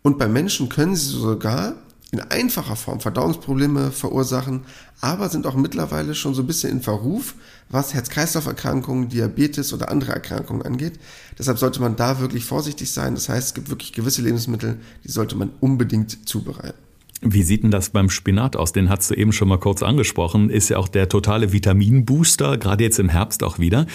Und 0.04 0.20
bei 0.20 0.28
Menschen 0.28 0.70
können 0.70 0.96
sie 0.96 1.10
sogar 1.10 1.76
in 2.14 2.20
einfacher 2.22 2.76
Form 2.76 3.00
Verdauungsprobleme 3.00 3.92
verursachen, 3.92 4.62
aber 5.02 5.30
sind 5.30 5.48
auch 5.48 5.56
mittlerweile 5.56 6.14
schon 6.14 6.36
so 6.36 6.44
ein 6.44 6.48
bisschen 6.48 6.72
in 6.72 6.82
Verruf, 6.82 7.34
was 7.70 7.96
Herz-Kreislauf-Erkrankungen, 7.96 9.10
Diabetes 9.10 9.74
oder 9.74 9.90
andere 9.90 10.12
Erkrankungen 10.12 10.62
angeht. 10.62 11.00
Deshalb 11.40 11.58
sollte 11.58 11.82
man 11.82 11.96
da 11.96 12.20
wirklich 12.20 12.46
vorsichtig 12.46 12.92
sein. 12.92 13.16
Das 13.16 13.30
heißt, 13.30 13.48
es 13.48 13.54
gibt 13.56 13.70
wirklich 13.72 13.94
gewisse 13.94 14.22
Lebensmittel, 14.22 14.78
die 15.04 15.12
sollte 15.12 15.36
man 15.36 15.50
unbedingt 15.60 16.30
zubereiten. 16.30 16.78
Wie 17.26 17.42
sieht 17.42 17.64
denn 17.64 17.72
das 17.72 17.90
beim 17.90 18.10
Spinat 18.10 18.58
aus? 18.58 18.74
Den 18.74 18.90
hast 18.90 19.10
du 19.10 19.16
eben 19.16 19.32
schon 19.32 19.48
mal 19.48 19.58
kurz 19.58 19.82
angesprochen. 19.82 20.50
Ist 20.50 20.70
ja 20.70 20.78
auch 20.78 20.90
der 20.90 21.10
totale 21.10 21.52
Vitaminbooster, 21.52 22.58
gerade 22.58 22.84
jetzt 22.84 23.00
im 23.00 23.10
Herbst 23.10 23.44
auch 23.44 23.60
wieder. 23.60 23.88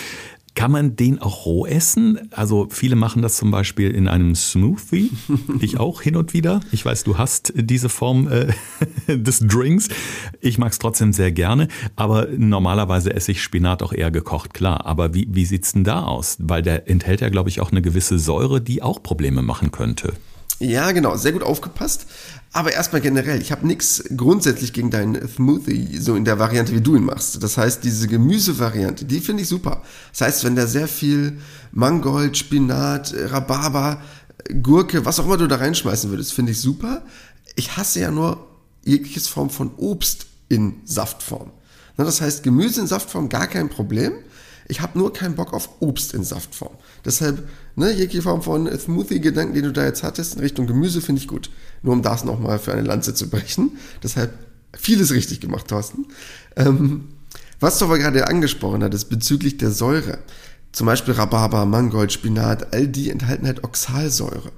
Kann 0.58 0.72
man 0.72 0.96
den 0.96 1.20
auch 1.20 1.46
roh 1.46 1.66
essen? 1.66 2.18
Also 2.32 2.66
viele 2.68 2.96
machen 2.96 3.22
das 3.22 3.36
zum 3.36 3.52
Beispiel 3.52 3.92
in 3.92 4.08
einem 4.08 4.34
Smoothie. 4.34 5.12
Ich 5.60 5.78
auch 5.78 6.02
hin 6.02 6.16
und 6.16 6.34
wieder. 6.34 6.60
Ich 6.72 6.84
weiß, 6.84 7.04
du 7.04 7.16
hast 7.16 7.52
diese 7.54 7.88
Form 7.88 8.28
äh, 8.28 8.48
des 9.16 9.38
Drinks. 9.38 9.88
Ich 10.40 10.58
mag 10.58 10.72
es 10.72 10.80
trotzdem 10.80 11.12
sehr 11.12 11.30
gerne. 11.30 11.68
Aber 11.94 12.26
normalerweise 12.36 13.14
esse 13.14 13.30
ich 13.30 13.40
Spinat 13.40 13.84
auch 13.84 13.92
eher 13.92 14.10
gekocht, 14.10 14.52
klar. 14.52 14.84
Aber 14.84 15.14
wie, 15.14 15.28
wie 15.30 15.44
sieht's 15.44 15.74
denn 15.74 15.84
da 15.84 16.02
aus? 16.02 16.38
Weil 16.40 16.62
der 16.62 16.90
enthält 16.90 17.20
ja, 17.20 17.28
glaube 17.28 17.50
ich, 17.50 17.60
auch 17.60 17.70
eine 17.70 17.80
gewisse 17.80 18.18
Säure, 18.18 18.60
die 18.60 18.82
auch 18.82 19.00
Probleme 19.00 19.42
machen 19.42 19.70
könnte. 19.70 20.14
Ja, 20.60 20.90
genau, 20.92 21.16
sehr 21.16 21.32
gut 21.32 21.42
aufgepasst. 21.42 22.06
Aber 22.52 22.72
erstmal 22.72 23.00
generell, 23.00 23.40
ich 23.40 23.52
habe 23.52 23.66
nichts 23.66 24.02
grundsätzlich 24.16 24.72
gegen 24.72 24.90
deinen 24.90 25.28
Smoothie, 25.28 25.98
so 25.98 26.16
in 26.16 26.24
der 26.24 26.38
Variante, 26.38 26.74
wie 26.74 26.80
du 26.80 26.96
ihn 26.96 27.04
machst. 27.04 27.42
Das 27.42 27.58
heißt, 27.58 27.84
diese 27.84 28.08
Gemüsevariante, 28.08 29.04
die 29.04 29.20
finde 29.20 29.42
ich 29.42 29.48
super. 29.48 29.82
Das 30.12 30.22
heißt, 30.22 30.44
wenn 30.44 30.56
da 30.56 30.66
sehr 30.66 30.88
viel 30.88 31.38
Mangold, 31.72 32.36
Spinat, 32.36 33.14
Rhabarber, 33.14 34.02
Gurke, 34.62 35.04
was 35.04 35.20
auch 35.20 35.26
immer 35.26 35.36
du 35.36 35.46
da 35.46 35.56
reinschmeißen 35.56 36.10
würdest, 36.10 36.32
finde 36.32 36.52
ich 36.52 36.60
super. 36.60 37.02
Ich 37.54 37.76
hasse 37.76 38.00
ja 38.00 38.10
nur 38.10 38.46
jegliches 38.84 39.28
Form 39.28 39.50
von 39.50 39.72
Obst 39.76 40.26
in 40.48 40.80
Saftform. 40.84 41.52
Das 41.96 42.20
heißt, 42.20 42.42
Gemüse 42.42 42.80
in 42.80 42.86
Saftform 42.86 43.28
gar 43.28 43.46
kein 43.46 43.68
Problem. 43.68 44.12
Ich 44.68 44.80
habe 44.80 44.98
nur 44.98 45.12
keinen 45.12 45.34
Bock 45.34 45.52
auf 45.52 45.68
Obst 45.80 46.14
in 46.14 46.24
Saftform. 46.24 46.74
Deshalb, 47.04 47.48
ne, 47.78 47.92
jegliche 47.92 48.22
Form 48.22 48.42
von 48.42 48.66
Smoothie-Gedanken, 48.66 49.54
die 49.54 49.62
du 49.62 49.72
da 49.72 49.84
jetzt 49.84 50.02
hattest, 50.02 50.34
in 50.34 50.40
Richtung 50.40 50.66
Gemüse, 50.66 51.00
finde 51.00 51.20
ich 51.20 51.28
gut. 51.28 51.50
Nur 51.82 51.94
um 51.94 52.02
das 52.02 52.24
nochmal 52.24 52.58
für 52.58 52.72
eine 52.72 52.82
Lanze 52.82 53.14
zu 53.14 53.30
brechen. 53.30 53.78
Deshalb 54.02 54.32
vieles 54.76 55.12
richtig 55.12 55.40
gemacht, 55.40 55.68
Thorsten. 55.68 56.06
Ähm, 56.56 57.08
was 57.60 57.78
du 57.78 57.86
aber 57.86 57.98
gerade 57.98 58.28
angesprochen 58.28 58.82
hattest 58.82 59.08
bezüglich 59.10 59.56
der 59.56 59.70
Säure. 59.70 60.18
Zum 60.72 60.86
Beispiel 60.86 61.14
Rhabarber, 61.14 61.64
Mangold, 61.66 62.12
Spinat, 62.12 62.72
all 62.72 62.86
die 62.86 63.10
enthalten 63.10 63.46
halt 63.46 63.64
Oxalsäure. 63.64 64.52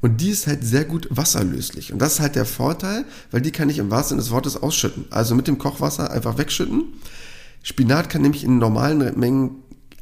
Und 0.00 0.20
die 0.20 0.30
ist 0.30 0.46
halt 0.46 0.64
sehr 0.64 0.84
gut 0.84 1.08
wasserlöslich. 1.10 1.92
Und 1.92 1.98
das 2.00 2.14
ist 2.14 2.20
halt 2.20 2.36
der 2.36 2.44
Vorteil, 2.44 3.04
weil 3.30 3.40
die 3.40 3.50
kann 3.50 3.68
ich 3.68 3.78
im 3.78 3.90
wahrsten 3.90 4.10
Sinne 4.16 4.22
des 4.22 4.30
Wortes 4.30 4.56
ausschütten. 4.56 5.06
Also 5.10 5.34
mit 5.34 5.48
dem 5.48 5.58
Kochwasser 5.58 6.10
einfach 6.10 6.38
wegschütten. 6.38 6.84
Spinat 7.62 8.08
kann 8.08 8.22
nämlich 8.22 8.44
in 8.44 8.58
normalen 8.58 9.18
Mengen 9.18 9.56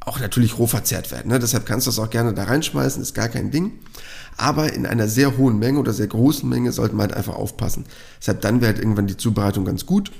auch 0.06 0.20
natürlich 0.20 0.56
roh 0.56 0.66
verzehrt 0.66 1.10
werden. 1.10 1.28
Ne? 1.28 1.38
Deshalb 1.38 1.66
kannst 1.66 1.86
du 1.86 1.90
das 1.90 1.98
auch 1.98 2.10
gerne 2.10 2.32
da 2.32 2.44
reinschmeißen, 2.44 3.02
ist 3.02 3.14
gar 3.14 3.28
kein 3.28 3.50
Ding. 3.50 3.72
Aber 4.36 4.72
in 4.72 4.86
einer 4.86 5.08
sehr 5.08 5.36
hohen 5.36 5.58
Menge 5.58 5.80
oder 5.80 5.92
sehr 5.92 6.06
großen 6.06 6.48
Menge 6.48 6.70
sollte 6.72 6.94
man 6.94 7.08
halt 7.08 7.16
einfach 7.16 7.34
aufpassen. 7.34 7.84
Deshalb 8.20 8.40
dann 8.40 8.60
wäre 8.60 8.72
halt 8.72 8.78
irgendwann 8.78 9.08
die 9.08 9.16
Zubereitung 9.16 9.64
ganz 9.64 9.84
gut. 9.84 10.12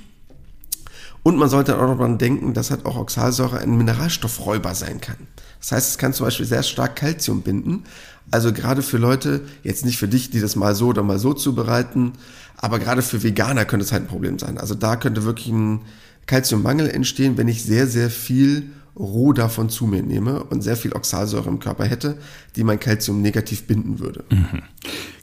Und 1.23 1.37
man 1.37 1.49
sollte 1.49 1.77
auch 1.77 1.87
noch 1.87 1.97
daran 1.97 2.17
denken, 2.17 2.53
dass 2.53 2.69
halt 2.69 2.85
auch 2.85 2.97
Oxalsäure 2.97 3.59
ein 3.59 3.77
Mineralstoffräuber 3.77 4.75
sein 4.75 4.99
kann. 4.99 5.17
Das 5.61 5.71
heißt, 5.71 5.89
es 5.91 5.97
kann 5.97 6.13
zum 6.13 6.25
Beispiel 6.25 6.45
sehr 6.45 6.63
stark 6.63 6.97
Kalzium 6.97 7.41
binden. 7.41 7.85
Also 8.29 8.51
gerade 8.51 8.81
für 8.81 8.97
Leute, 8.97 9.41
jetzt 9.63 9.85
nicht 9.85 9.97
für 9.97 10.09
dich, 10.09 10.29
die 10.31 10.41
das 10.41 10.57
mal 10.57 10.75
so 10.75 10.87
oder 10.87 11.03
mal 11.03 11.17
so 11.17 11.33
zubereiten, 11.33 12.13
aber 12.57 12.79
gerade 12.79 13.01
für 13.01 13.23
Veganer 13.23 13.63
könnte 13.63 13.85
es 13.85 13.93
halt 13.93 14.03
ein 14.03 14.07
Problem 14.07 14.37
sein. 14.37 14.57
Also 14.57 14.75
da 14.75 14.97
könnte 14.97 15.23
wirklich 15.23 15.47
ein 15.47 15.81
Kalziummangel 16.25 16.89
entstehen, 16.89 17.37
wenn 17.37 17.47
ich 17.47 17.63
sehr, 17.63 17.87
sehr 17.87 18.09
viel 18.09 18.71
roh 18.99 19.33
davon 19.33 19.69
zu 19.69 19.85
mir 19.85 20.03
nehme 20.03 20.43
und 20.43 20.61
sehr 20.61 20.77
viel 20.77 20.93
Oxalsäure 20.93 21.49
im 21.49 21.59
Körper 21.59 21.85
hätte, 21.85 22.17
die 22.55 22.63
mein 22.63 22.79
Kalzium 22.79 23.21
negativ 23.21 23.67
binden 23.67 23.99
würde. 23.99 24.25
Mhm. 24.29 24.63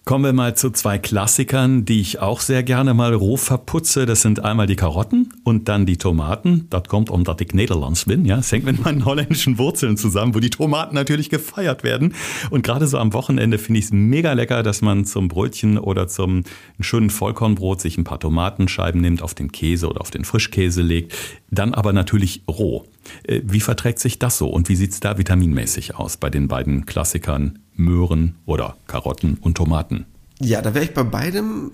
Kommen 0.04 0.24
wir 0.24 0.34
mal 0.34 0.54
zu 0.54 0.68
zwei 0.68 0.98
Klassikern, 0.98 1.86
die 1.86 1.98
ich 2.02 2.18
auch 2.18 2.42
sehr 2.42 2.62
gerne 2.62 2.92
mal 2.92 3.14
roh 3.14 3.38
verputze. 3.38 4.04
Das 4.04 4.20
sind 4.20 4.44
einmal 4.44 4.66
die 4.66 4.76
Karotten 4.76 5.32
und 5.44 5.66
dann 5.70 5.86
die 5.86 5.96
Tomaten. 5.96 6.66
Das 6.68 6.88
kommt, 6.88 7.08
omdat 7.08 7.40
ich 7.40 7.54
Nederlands 7.54 8.04
bin. 8.04 8.26
Ja, 8.26 8.40
es 8.40 8.52
hängt 8.52 8.66
mit 8.66 8.84
meinen 8.84 9.06
holländischen 9.06 9.56
Wurzeln 9.56 9.96
zusammen, 9.96 10.34
wo 10.34 10.40
die 10.40 10.50
Tomaten 10.50 10.94
natürlich 10.94 11.30
gefeiert 11.30 11.84
werden. 11.84 12.12
Und 12.50 12.62
gerade 12.62 12.86
so 12.86 12.98
am 12.98 13.14
Wochenende 13.14 13.56
finde 13.56 13.78
ich 13.78 13.86
es 13.86 13.92
mega 13.92 14.34
lecker, 14.34 14.62
dass 14.62 14.82
man 14.82 15.06
zum 15.06 15.28
Brötchen 15.28 15.78
oder 15.78 16.06
zum 16.06 16.42
schönen 16.80 17.08
Vollkornbrot 17.08 17.80
sich 17.80 17.96
ein 17.96 18.04
paar 18.04 18.20
Tomatenscheiben 18.20 19.00
nimmt, 19.00 19.22
auf 19.22 19.32
den 19.32 19.52
Käse 19.52 19.88
oder 19.88 20.02
auf 20.02 20.10
den 20.10 20.26
Frischkäse 20.26 20.82
legt. 20.82 21.14
Dann 21.50 21.72
aber 21.72 21.94
natürlich 21.94 22.42
roh. 22.46 22.84
Äh, 23.22 23.40
wie 23.44 23.60
verträgt 23.60 24.00
sich 24.00 24.18
das 24.18 24.36
so 24.36 24.48
und 24.50 24.68
wie 24.68 24.76
sieht 24.76 24.92
es 24.92 25.00
da 25.00 25.16
vitaminmäßig 25.16 25.94
aus 25.94 26.18
bei 26.18 26.28
den 26.28 26.46
beiden 26.46 26.84
Klassikern 26.84 27.58
Möhren 27.76 28.36
oder 28.46 28.76
Karotten 28.86 29.38
und 29.40 29.56
Tomaten? 29.56 30.06
Ja, 30.40 30.62
da 30.62 30.74
wäre 30.74 30.84
ich 30.84 30.94
bei 30.94 31.02
beidem 31.02 31.72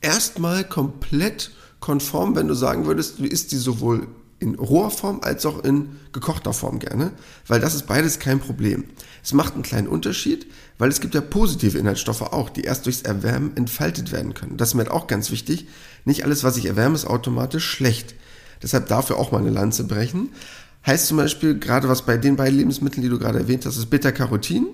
erstmal 0.00 0.64
komplett 0.64 1.50
konform, 1.80 2.36
wenn 2.36 2.48
du 2.48 2.54
sagen 2.54 2.86
würdest, 2.86 3.18
du 3.18 3.24
isst 3.24 3.52
die 3.52 3.56
sowohl 3.56 4.06
in 4.38 4.54
roher 4.54 4.90
Form 4.90 5.20
als 5.22 5.46
auch 5.46 5.64
in 5.64 5.96
gekochter 6.12 6.52
Form 6.52 6.78
gerne, 6.78 7.12
weil 7.46 7.60
das 7.60 7.74
ist 7.74 7.86
beides 7.86 8.18
kein 8.18 8.38
Problem. 8.38 8.84
Es 9.22 9.32
macht 9.32 9.54
einen 9.54 9.62
kleinen 9.62 9.88
Unterschied, 9.88 10.46
weil 10.78 10.90
es 10.90 11.00
gibt 11.00 11.14
ja 11.14 11.22
positive 11.22 11.78
Inhaltsstoffe 11.78 12.22
auch, 12.22 12.50
die 12.50 12.62
erst 12.62 12.84
durchs 12.84 13.02
Erwärmen 13.02 13.56
entfaltet 13.56 14.12
werden 14.12 14.34
können. 14.34 14.58
Das 14.58 14.68
ist 14.68 14.74
mir 14.74 14.82
halt 14.82 14.90
auch 14.90 15.06
ganz 15.06 15.30
wichtig. 15.30 15.66
Nicht 16.04 16.24
alles, 16.24 16.44
was 16.44 16.58
ich 16.58 16.66
erwärme, 16.66 16.94
ist 16.94 17.06
automatisch 17.06 17.64
schlecht. 17.64 18.14
Deshalb 18.62 18.88
dafür 18.88 19.16
auch 19.16 19.32
mal 19.32 19.38
eine 19.38 19.50
Lanze 19.50 19.84
brechen. 19.84 20.30
Heißt 20.86 21.06
zum 21.06 21.16
Beispiel, 21.16 21.58
gerade 21.58 21.88
was 21.88 22.02
bei 22.02 22.16
den 22.16 22.36
beiden 22.36 22.58
Lebensmitteln, 22.58 23.02
die 23.02 23.08
du 23.08 23.18
gerade 23.18 23.38
erwähnt 23.38 23.64
hast, 23.64 23.78
ist 23.78 23.90
Beta-Carotin 23.90 24.66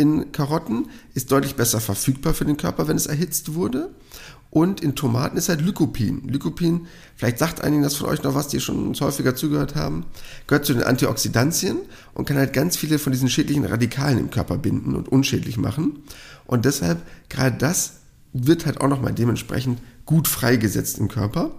in 0.00 0.32
Karotten, 0.32 0.88
ist 1.12 1.30
deutlich 1.30 1.56
besser 1.56 1.78
verfügbar 1.78 2.32
für 2.32 2.46
den 2.46 2.56
Körper, 2.56 2.88
wenn 2.88 2.96
es 2.96 3.06
erhitzt 3.06 3.54
wurde. 3.54 3.90
Und 4.48 4.80
in 4.80 4.96
Tomaten 4.96 5.36
ist 5.36 5.48
halt 5.50 5.60
Lycopin. 5.60 6.26
Lycopin, 6.26 6.86
vielleicht 7.14 7.38
sagt 7.38 7.60
einigen 7.60 7.82
das 7.82 7.94
von 7.94 8.08
euch 8.08 8.22
noch 8.22 8.34
was, 8.34 8.48
die 8.48 8.60
schon 8.60 8.88
uns 8.88 9.00
häufiger 9.00 9.36
zugehört 9.36 9.76
haben, 9.76 10.06
gehört 10.46 10.64
zu 10.64 10.72
den 10.72 10.82
Antioxidantien 10.82 11.76
und 12.14 12.24
kann 12.24 12.38
halt 12.38 12.54
ganz 12.54 12.76
viele 12.76 12.98
von 12.98 13.12
diesen 13.12 13.28
schädlichen 13.28 13.66
Radikalen 13.66 14.18
im 14.18 14.30
Körper 14.30 14.56
binden 14.56 14.96
und 14.96 15.08
unschädlich 15.08 15.58
machen. 15.58 16.02
Und 16.46 16.64
deshalb, 16.64 17.02
gerade 17.28 17.58
das 17.58 17.98
wird 18.32 18.64
halt 18.64 18.80
auch 18.80 18.88
nochmal 18.88 19.12
dementsprechend 19.12 19.78
gut 20.06 20.26
freigesetzt 20.26 20.98
im 20.98 21.08
Körper. 21.08 21.50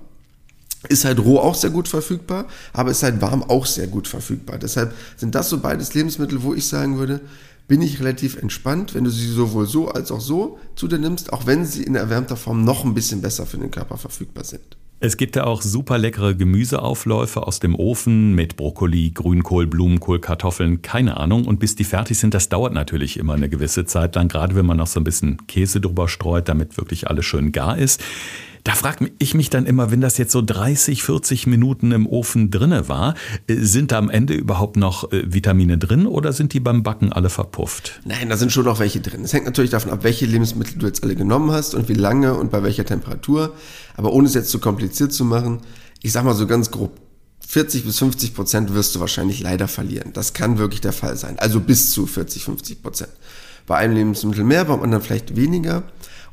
Ist 0.90 1.06
halt 1.06 1.20
roh 1.20 1.38
auch 1.38 1.54
sehr 1.54 1.70
gut 1.70 1.88
verfügbar, 1.88 2.48
aber 2.74 2.90
ist 2.90 3.04
halt 3.04 3.22
warm 3.22 3.44
auch 3.44 3.68
sehr 3.68 3.86
gut 3.86 4.08
verfügbar. 4.08 4.58
Deshalb 4.58 4.96
sind 5.16 5.36
das 5.36 5.48
so 5.48 5.60
beides 5.60 5.94
Lebensmittel, 5.94 6.42
wo 6.42 6.56
ich 6.56 6.68
sagen 6.68 6.98
würde, 6.98 7.22
bin 7.72 7.82
ich 7.82 8.02
relativ 8.02 8.36
entspannt, 8.36 8.96
wenn 8.96 9.06
du 9.06 9.10
sie 9.10 9.30
sowohl 9.30 9.66
so 9.66 9.88
als 9.88 10.12
auch 10.12 10.20
so 10.20 10.60
zu 10.76 10.90
dir 10.90 11.00
nimmst, 11.00 11.32
auch 11.32 11.46
wenn 11.46 11.64
sie 11.66 11.84
in 11.84 11.96
erwärmter 11.96 12.36
Form 12.36 12.66
noch 12.66 12.84
ein 12.84 12.94
bisschen 12.94 13.22
besser 13.22 13.46
für 13.46 13.58
den 13.58 13.72
Körper 13.72 13.96
verfügbar 13.96 14.44
sind. 14.44 14.76
Es 15.00 15.16
gibt 15.16 15.38
ja 15.38 15.46
auch 15.46 15.62
super 15.62 15.98
leckere 15.98 16.36
Gemüseaufläufe 16.36 17.48
aus 17.48 17.62
dem 17.62 17.76
Ofen 17.76 18.36
mit 18.36 18.58
Brokkoli, 18.58 19.12
Grünkohl, 19.12 19.68
Blumenkohl, 19.68 20.20
Kartoffeln, 20.20 20.82
keine 20.82 21.16
Ahnung. 21.16 21.46
Und 21.46 21.62
bis 21.62 21.78
die 21.78 21.86
fertig 21.86 22.20
sind, 22.20 22.34
das 22.34 22.50
dauert 22.50 22.74
natürlich 22.74 23.16
immer 23.16 23.36
eine 23.36 23.48
gewisse 23.48 23.86
Zeit 23.86 24.16
lang, 24.16 24.28
gerade 24.28 24.54
wenn 24.54 24.66
man 24.66 24.76
noch 24.76 24.88
so 24.88 25.00
ein 25.00 25.06
bisschen 25.06 25.48
Käse 25.48 25.80
drüber 25.80 26.10
streut, 26.10 26.50
damit 26.50 26.76
wirklich 26.76 27.08
alles 27.08 27.26
schön 27.26 27.54
gar 27.54 27.78
ist. 27.78 28.04
Da 28.64 28.74
frage 28.74 29.12
ich 29.18 29.34
mich 29.34 29.50
dann 29.50 29.66
immer, 29.66 29.92
wenn 29.92 30.02
das 30.02 30.18
jetzt 30.18 30.32
so 30.32 30.42
30, 30.42 31.04
40 31.04 31.48
Minuten 31.48 31.92
im 31.92 32.06
Ofen 32.06 32.52
drinne 32.52 32.88
war, 32.88 33.16
äh, 33.48 33.56
sind 33.56 33.92
da 33.92 33.98
am 33.98 34.10
Ende 34.10 34.34
überhaupt 34.34 34.78
noch 34.78 35.12
äh, 35.12 35.24
Vitamine 35.34 35.78
drin 35.78 36.06
oder 36.06 36.34
sind 36.34 36.54
die 36.54 36.60
beim 36.60 36.84
Backen 36.84 37.12
alle 37.12 37.30
verpufft? 37.30 38.02
Nein, 38.06 38.30
da 38.30 38.38
sind 38.38 38.52
schon 38.52 38.66
noch 38.66 38.80
welche 38.80 39.02
drin. 39.02 39.24
Es 39.24 39.34
hängt 39.34 39.46
natürlich 39.46 39.72
davon 39.72 39.92
ab, 39.92 40.04
welche 40.04 40.26
Lebensmittel 40.26 40.78
du 40.78 40.86
jetzt 40.86 41.04
alle 41.04 41.16
genommen 41.16 41.52
hast 41.52 41.74
und 41.74 41.90
wie 41.90 41.94
lange 41.94 42.36
und 42.36 42.52
bei 42.52 42.62
welcher 42.64 42.86
Temperatur. 42.86 43.54
Aber 43.96 44.14
ohne 44.14 44.28
es 44.28 44.34
jetzt 44.34 44.50
zu 44.52 44.60
kompliziert 44.60 45.12
zu 45.12 45.26
machen, 45.26 45.60
ich 46.02 46.12
sag 46.12 46.24
mal 46.24 46.36
so 46.36 46.48
ganz 46.48 46.72
grob, 46.72 47.00
40 47.48 47.84
bis 47.84 48.00
50 48.00 48.34
Prozent 48.34 48.74
wirst 48.74 48.96
du 48.96 49.00
wahrscheinlich 49.00 49.42
leider 49.42 49.68
verlieren. 49.68 50.14
Das 50.14 50.34
kann 50.34 50.58
wirklich 50.58 50.82
der 50.82 50.94
Fall 50.94 51.18
sein. 51.18 51.38
Also 51.40 51.60
bis 51.60 51.92
zu 51.92 52.06
40, 52.06 52.46
50 52.46 52.82
Prozent. 52.82 53.12
Bei 53.68 53.78
einem 53.78 53.96
Lebensmittel 53.96 54.44
mehr, 54.44 54.66
beim 54.66 54.82
anderen 54.82 55.04
vielleicht 55.04 55.36
weniger. 55.36 55.84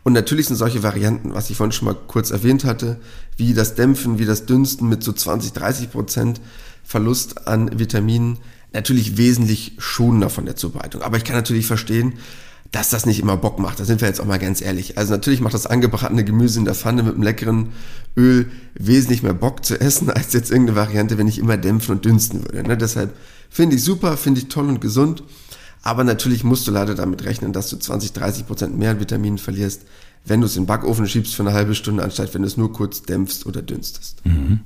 Und 0.09 0.15
natürlich 0.15 0.47
sind 0.47 0.57
solche 0.57 0.83
Varianten, 0.83 1.35
was 1.35 1.50
ich 1.50 1.59
vorhin 1.59 1.71
schon 1.73 1.85
mal 1.85 1.95
kurz 1.95 2.31
erwähnt 2.31 2.65
hatte, 2.65 2.97
wie 3.37 3.53
das 3.53 3.75
Dämpfen, 3.75 4.19
wie 4.19 4.25
das 4.25 4.47
Dünsten 4.47 4.88
mit 4.88 5.03
so 5.03 5.12
20, 5.12 5.53
30 5.53 5.91
Prozent 5.91 6.41
Verlust 6.83 7.47
an 7.47 7.79
Vitaminen, 7.79 8.38
natürlich 8.73 9.19
wesentlich 9.19 9.73
schonender 9.77 10.31
von 10.31 10.47
der 10.47 10.57
Zubereitung. 10.57 11.03
Aber 11.03 11.19
ich 11.19 11.25
kann 11.25 11.37
natürlich 11.37 11.67
verstehen, 11.67 12.15
dass 12.71 12.88
das 12.88 13.05
nicht 13.05 13.21
immer 13.21 13.37
Bock 13.37 13.59
macht. 13.59 13.81
Da 13.81 13.85
sind 13.85 14.00
wir 14.00 14.09
jetzt 14.09 14.19
auch 14.23 14.25
mal 14.25 14.38
ganz 14.38 14.62
ehrlich. 14.62 14.97
Also 14.97 15.12
natürlich 15.12 15.43
macht 15.43 15.53
das 15.53 15.67
angebratene 15.67 16.25
Gemüse 16.25 16.59
in 16.59 16.65
der 16.65 16.75
Pfanne 16.75 17.03
mit 17.03 17.12
einem 17.12 17.23
leckeren 17.23 17.73
Öl 18.17 18.50
wesentlich 18.79 19.23
mehr 19.23 19.35
Bock 19.35 19.62
zu 19.62 19.79
essen, 19.79 20.09
als 20.11 20.33
jetzt 20.33 20.50
irgendeine 20.50 20.79
Variante, 20.79 21.19
wenn 21.19 21.29
ich 21.29 21.38
immer 21.38 21.59
dämpfen 21.59 21.97
und 21.97 22.07
dünsten 22.07 22.45
würde. 22.45 22.67
Ne? 22.67 22.79
Deshalb 22.79 23.15
finde 23.50 23.77
ich 23.77 23.85
super, 23.85 24.17
finde 24.17 24.41
ich 24.41 24.49
toll 24.49 24.71
und 24.71 24.81
gesund. 24.81 25.23
Aber 25.82 26.04
natürlich 26.04 26.44
musst 26.44 26.66
du 26.66 26.70
leider 26.70 26.94
damit 26.94 27.25
rechnen, 27.25 27.52
dass 27.52 27.70
du 27.70 27.76
20, 27.76 28.12
30 28.12 28.47
Prozent 28.47 28.78
mehr 28.78 29.00
Vitaminen 29.00 29.38
verlierst, 29.38 29.82
wenn 30.25 30.40
du 30.40 30.47
es 30.47 30.56
in 30.56 30.62
den 30.62 30.66
Backofen 30.66 31.06
schiebst 31.06 31.35
für 31.35 31.42
eine 31.42 31.52
halbe 31.52 31.75
Stunde, 31.75 32.02
anstatt 32.02 32.35
wenn 32.35 32.42
du 32.42 32.49
es 32.49 32.56
nur 32.56 32.73
kurz 32.73 33.02
dämpfst 33.02 33.47
oder 33.47 33.62
dünstest. 33.62 34.25
Mhm. 34.26 34.61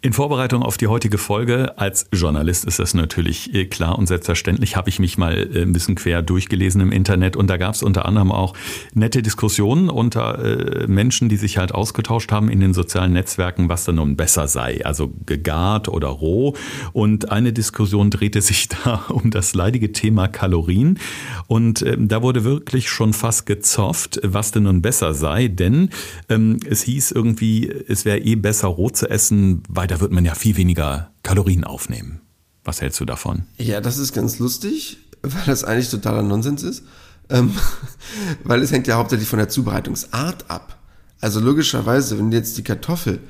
In 0.00 0.12
Vorbereitung 0.12 0.62
auf 0.62 0.76
die 0.76 0.86
heutige 0.86 1.18
Folge, 1.18 1.76
als 1.76 2.06
Journalist 2.12 2.64
ist 2.64 2.78
das 2.78 2.94
natürlich 2.94 3.52
äh, 3.52 3.64
klar 3.64 3.98
und 3.98 4.06
selbstverständlich, 4.06 4.76
habe 4.76 4.88
ich 4.90 5.00
mich 5.00 5.18
mal 5.18 5.50
äh, 5.52 5.62
ein 5.62 5.72
bisschen 5.72 5.96
quer 5.96 6.22
durchgelesen 6.22 6.80
im 6.80 6.92
Internet 6.92 7.34
und 7.34 7.50
da 7.50 7.56
gab 7.56 7.74
es 7.74 7.82
unter 7.82 8.06
anderem 8.06 8.30
auch 8.30 8.54
nette 8.94 9.22
Diskussionen 9.22 9.90
unter 9.90 10.38
äh, 10.38 10.86
Menschen, 10.86 11.28
die 11.28 11.36
sich 11.36 11.58
halt 11.58 11.74
ausgetauscht 11.74 12.30
haben 12.30 12.48
in 12.48 12.60
den 12.60 12.74
sozialen 12.74 13.12
Netzwerken, 13.12 13.68
was 13.68 13.86
da 13.86 13.92
nun 13.92 14.14
besser 14.14 14.46
sei, 14.46 14.84
also 14.84 15.12
gegart 15.26 15.88
oder 15.88 16.06
roh. 16.06 16.54
Und 16.92 17.32
eine 17.32 17.52
Diskussion 17.52 18.10
drehte 18.10 18.40
sich 18.40 18.68
da 18.84 19.06
um 19.08 19.32
das 19.32 19.52
leidige 19.54 19.90
Thema 19.90 20.28
Kalorien 20.28 21.00
und 21.48 21.82
ähm, 21.82 22.06
da 22.06 22.22
wurde 22.22 22.44
wirklich 22.44 22.88
schon 22.88 23.12
fast 23.12 23.46
gezofft, 23.46 24.20
was 24.22 24.52
denn 24.52 24.62
nun 24.62 24.80
besser 24.80 25.12
sei, 25.12 25.48
denn 25.48 25.90
ähm, 26.28 26.60
es 26.64 26.82
hieß 26.82 27.10
irgendwie, 27.10 27.68
es 27.88 28.04
wäre 28.04 28.18
eh 28.18 28.36
besser 28.36 28.68
roh 28.68 28.90
zu 28.90 29.10
essen, 29.10 29.47
weil 29.68 29.86
da 29.86 30.00
wird 30.00 30.12
man 30.12 30.24
ja 30.24 30.34
viel 30.34 30.56
weniger 30.56 31.10
Kalorien 31.22 31.64
aufnehmen. 31.64 32.20
Was 32.64 32.80
hältst 32.80 33.00
du 33.00 33.04
davon? 33.04 33.44
Ja, 33.56 33.80
das 33.80 33.98
ist 33.98 34.12
ganz 34.12 34.38
lustig, 34.38 34.98
weil 35.22 35.44
das 35.46 35.64
eigentlich 35.64 35.90
totaler 35.90 36.22
Nonsens 36.22 36.62
ist. 36.62 36.84
Ähm, 37.30 37.54
weil 38.44 38.62
es 38.62 38.72
hängt 38.72 38.86
ja 38.86 38.96
hauptsächlich 38.96 39.28
von 39.28 39.38
der 39.38 39.48
Zubereitungsart 39.48 40.50
ab. 40.50 40.78
Also 41.20 41.40
logischerweise, 41.40 42.18
wenn 42.18 42.30
du 42.30 42.36
jetzt 42.36 42.56
die 42.58 42.62
Kartoffel 42.62 43.20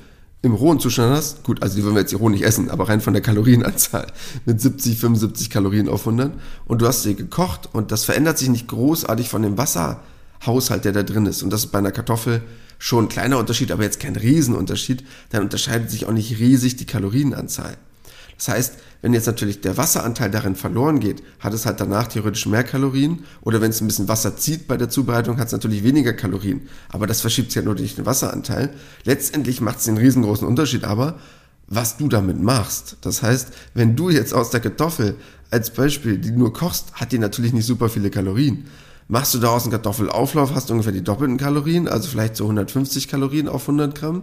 im 0.41 0.53
rohen 0.53 0.79
Zustand 0.79 1.13
hast, 1.13 1.43
gut, 1.43 1.61
also 1.61 1.75
die 1.75 1.83
würden 1.83 1.95
wir 1.95 2.01
jetzt 2.01 2.11
hier 2.11 2.19
roh 2.19 2.29
nicht 2.29 2.43
essen, 2.43 2.69
aber 2.69 2.87
rein 2.87 3.01
von 3.01 3.13
der 3.13 3.21
Kalorienanzahl 3.21 4.07
mit 4.45 4.61
70, 4.61 4.97
75 4.97 5.49
Kalorien 5.49 5.89
auf 5.89 6.01
100 6.01 6.33
und 6.65 6.81
du 6.81 6.87
hast 6.87 7.03
sie 7.03 7.15
gekocht 7.15 7.69
und 7.73 7.91
das 7.91 8.05
verändert 8.05 8.37
sich 8.37 8.49
nicht 8.49 8.67
großartig 8.67 9.27
von 9.27 9.41
dem 9.41 9.57
Wasserhaushalt, 9.57 10.85
der 10.85 10.93
da 10.93 11.03
drin 11.03 11.25
ist 11.25 11.43
und 11.43 11.49
das 11.49 11.65
ist 11.65 11.71
bei 11.71 11.79
einer 11.79 11.91
Kartoffel 11.91 12.41
schon 12.79 13.05
ein 13.05 13.09
kleiner 13.09 13.37
Unterschied, 13.37 13.71
aber 13.71 13.83
jetzt 13.83 13.99
kein 13.99 14.15
Riesenunterschied, 14.15 15.03
dann 15.29 15.43
unterscheidet 15.43 15.91
sich 15.91 16.05
auch 16.05 16.11
nicht 16.11 16.39
riesig 16.39 16.77
die 16.77 16.85
Kalorienanzahl. 16.85 17.77
Das 18.37 18.47
heißt, 18.47 18.73
wenn 19.01 19.13
jetzt 19.13 19.27
natürlich 19.27 19.59
der 19.59 19.77
Wasseranteil 19.77 20.31
darin 20.31 20.55
verloren 20.55 21.01
geht, 21.01 21.21
hat 21.39 21.53
es 21.53 21.65
halt 21.65 21.81
danach 21.81 22.07
theoretisch 22.07 22.45
mehr 22.45 22.63
Kalorien. 22.63 23.25
Oder 23.41 23.59
wenn 23.59 23.69
es 23.69 23.81
ein 23.81 23.87
bisschen 23.87 24.07
Wasser 24.07 24.37
zieht 24.37 24.67
bei 24.67 24.77
der 24.77 24.89
Zubereitung, 24.89 25.37
hat 25.37 25.47
es 25.47 25.51
natürlich 25.51 25.83
weniger 25.83 26.13
Kalorien. 26.13 26.61
Aber 26.87 27.05
das 27.05 27.19
verschiebt 27.19 27.49
sich 27.51 27.57
ja 27.57 27.61
nur 27.61 27.75
durch 27.75 27.95
den 27.95 28.05
Wasseranteil. 28.05 28.71
Letztendlich 29.03 29.59
macht 29.59 29.79
es 29.79 29.85
den 29.85 29.97
riesengroßen 29.97 30.47
Unterschied 30.47 30.85
aber, 30.85 31.19
was 31.67 31.97
du 31.97 32.07
damit 32.07 32.41
machst. 32.41 32.97
Das 33.01 33.21
heißt, 33.21 33.49
wenn 33.73 33.97
du 33.97 34.09
jetzt 34.09 34.33
aus 34.33 34.51
der 34.51 34.61
Kartoffel 34.61 35.15
als 35.51 35.71
Beispiel 35.71 36.17
die 36.17 36.31
nur 36.31 36.53
kochst, 36.53 36.93
hat 36.93 37.11
die 37.11 37.19
natürlich 37.19 37.53
nicht 37.53 37.65
super 37.65 37.89
viele 37.89 38.09
Kalorien. 38.09 38.65
Machst 39.11 39.33
du 39.33 39.39
daraus 39.39 39.63
einen 39.63 39.71
Kartoffelauflauf, 39.71 40.53
hast 40.53 40.69
du 40.69 40.73
ungefähr 40.73 40.93
die 40.93 41.03
doppelten 41.03 41.37
Kalorien, 41.37 41.87
also 41.87 42.07
vielleicht 42.07 42.35
so 42.35 42.43
150 42.43 43.07
Kalorien 43.07 43.47
auf 43.47 43.63
100 43.63 43.95
Gramm. 43.95 44.21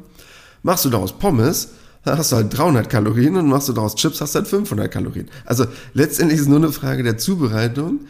Machst 0.63 0.85
du 0.85 0.91
daraus 0.91 1.19
Pommes, 1.19 1.71
dann 2.05 2.17
hast 2.17 2.31
du 2.31 2.37
halt 2.37 2.57
300 2.57 2.89
Kalorien 2.89 3.35
und 3.35 3.49
machst 3.49 3.69
du 3.69 3.73
daraus 3.73 3.97
Chips, 3.97 4.21
hast 4.21 4.37
du 4.37 4.39
halt 4.39 4.49
500 4.49 4.89
Kalorien. 4.89 5.29
Also 5.45 5.67
letztendlich 5.93 6.37
ist 6.37 6.43
es 6.43 6.49
nur 6.49 6.59
eine 6.59 6.71
Frage 6.71 7.03
der 7.03 7.19
Zubereitung. 7.19 8.03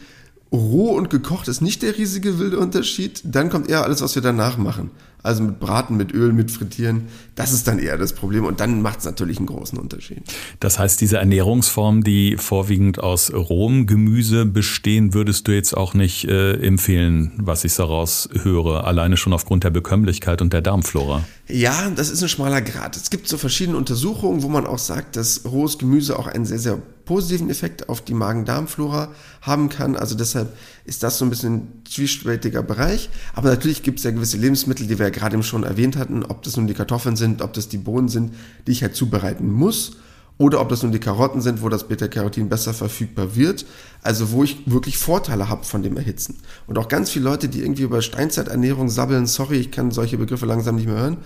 Roh 0.52 0.90
und 0.90 1.09
gekocht 1.09 1.49
ist 1.49 1.62
nicht 1.62 1.80
der 1.80 1.97
riesige 1.97 2.38
wilde 2.38 2.59
Unterschied. 2.59 3.23
Dann 3.25 3.49
kommt 3.49 3.71
eher 3.71 3.83
alles, 3.83 4.02
was 4.02 4.14
wir 4.14 4.21
danach 4.21 4.59
machen. 4.59 4.90
Also 5.26 5.42
mit 5.42 5.59
Braten, 5.59 5.97
mit 5.97 6.14
Öl, 6.14 6.33
mit 6.33 6.50
Frittieren. 6.50 7.09
Das 7.35 7.52
ist 7.52 7.66
dann 7.66 7.78
eher 7.78 7.99
das 7.99 8.12
Problem. 8.12 8.45
Und 8.45 8.61
dann 8.61 8.80
macht 8.80 9.00
es 9.00 9.04
natürlich 9.04 9.38
einen 9.38 9.47
großen 9.47 9.78
Unterschied. 9.78 10.23
Das 10.61 10.78
heißt, 10.78 11.00
diese 11.00 11.18
Ernährungsformen, 11.18 12.02
die 12.02 12.37
vorwiegend 12.37 13.00
aus 13.00 13.33
rohem 13.33 13.87
Gemüse 13.87 14.47
bestehen, 14.47 15.12
würdest 15.12 15.49
du 15.49 15.52
jetzt 15.52 15.76
auch 15.76 15.95
nicht 15.95 16.25
äh, 16.26 16.54
empfehlen, 16.54 17.33
was 17.37 17.64
ich 17.64 17.75
daraus 17.75 18.28
höre. 18.42 18.85
Alleine 18.87 19.16
schon 19.16 19.33
aufgrund 19.33 19.64
der 19.64 19.71
Bekömmlichkeit 19.71 20.40
und 20.40 20.52
der 20.52 20.62
Darmflora. 20.62 21.25
Ja, 21.48 21.88
das 21.90 22.10
ist 22.10 22.22
ein 22.22 22.28
schmaler 22.28 22.60
Grad. 22.60 22.96
Es 22.96 23.08
gibt 23.08 23.28
so 23.28 23.38
verschiedene 23.38 23.76
Untersuchungen, 23.76 24.42
wo 24.42 24.48
man 24.48 24.66
auch 24.66 24.80
sagt, 24.80 25.14
dass 25.14 25.44
rohes 25.44 25.78
Gemüse 25.78 26.18
auch 26.18 26.26
einen 26.26 26.44
sehr, 26.44 26.58
sehr 26.58 26.76
positiven 27.04 27.50
Effekt 27.50 27.88
auf 27.88 28.00
die 28.00 28.14
Magen-Darm-Flora 28.14 29.12
haben 29.42 29.68
kann. 29.68 29.94
Also 29.94 30.16
deshalb 30.16 30.56
ist 30.86 31.04
das 31.04 31.18
so 31.18 31.24
ein 31.24 31.30
bisschen 31.30 31.54
ein 31.54 31.82
zwiespältiger 31.88 32.64
Bereich. 32.64 33.10
Aber 33.32 33.48
natürlich 33.48 33.84
gibt 33.84 33.98
es 33.98 34.04
ja 34.04 34.10
gewisse 34.10 34.38
Lebensmittel, 34.38 34.88
die 34.88 34.98
wir 34.98 35.06
ja 35.06 35.10
gerade 35.10 35.34
eben 35.34 35.44
schon 35.44 35.62
erwähnt 35.62 35.96
hatten, 35.96 36.24
ob 36.24 36.42
das 36.42 36.56
nun 36.56 36.66
die 36.66 36.74
Kartoffeln 36.74 37.14
sind, 37.14 37.40
ob 37.42 37.52
das 37.52 37.68
die 37.68 37.78
Bohnen 37.78 38.08
sind, 38.08 38.34
die 38.66 38.72
ich 38.72 38.82
halt 38.82 38.96
zubereiten 38.96 39.52
muss. 39.52 39.92
Oder 40.38 40.60
ob 40.60 40.68
das 40.68 40.82
nun 40.82 40.92
die 40.92 41.00
Karotten 41.00 41.40
sind, 41.40 41.62
wo 41.62 41.68
das 41.70 41.88
Beta-Carotin 41.88 42.50
besser 42.50 42.74
verfügbar 42.74 43.36
wird. 43.36 43.64
Also 44.02 44.32
wo 44.32 44.44
ich 44.44 44.58
wirklich 44.66 44.98
Vorteile 44.98 45.48
habe 45.48 45.64
von 45.64 45.82
dem 45.82 45.96
Erhitzen. 45.96 46.38
Und 46.66 46.76
auch 46.78 46.88
ganz 46.88 47.10
viele 47.10 47.24
Leute, 47.24 47.48
die 47.48 47.62
irgendwie 47.62 47.82
über 47.82 48.02
Steinzeiternährung 48.02 48.90
sabbeln, 48.90 49.26
sorry, 49.26 49.56
ich 49.56 49.70
kann 49.70 49.90
solche 49.90 50.18
Begriffe 50.18 50.46
langsam 50.46 50.76
nicht 50.76 50.86
mehr 50.86 50.98
hören, 50.98 51.16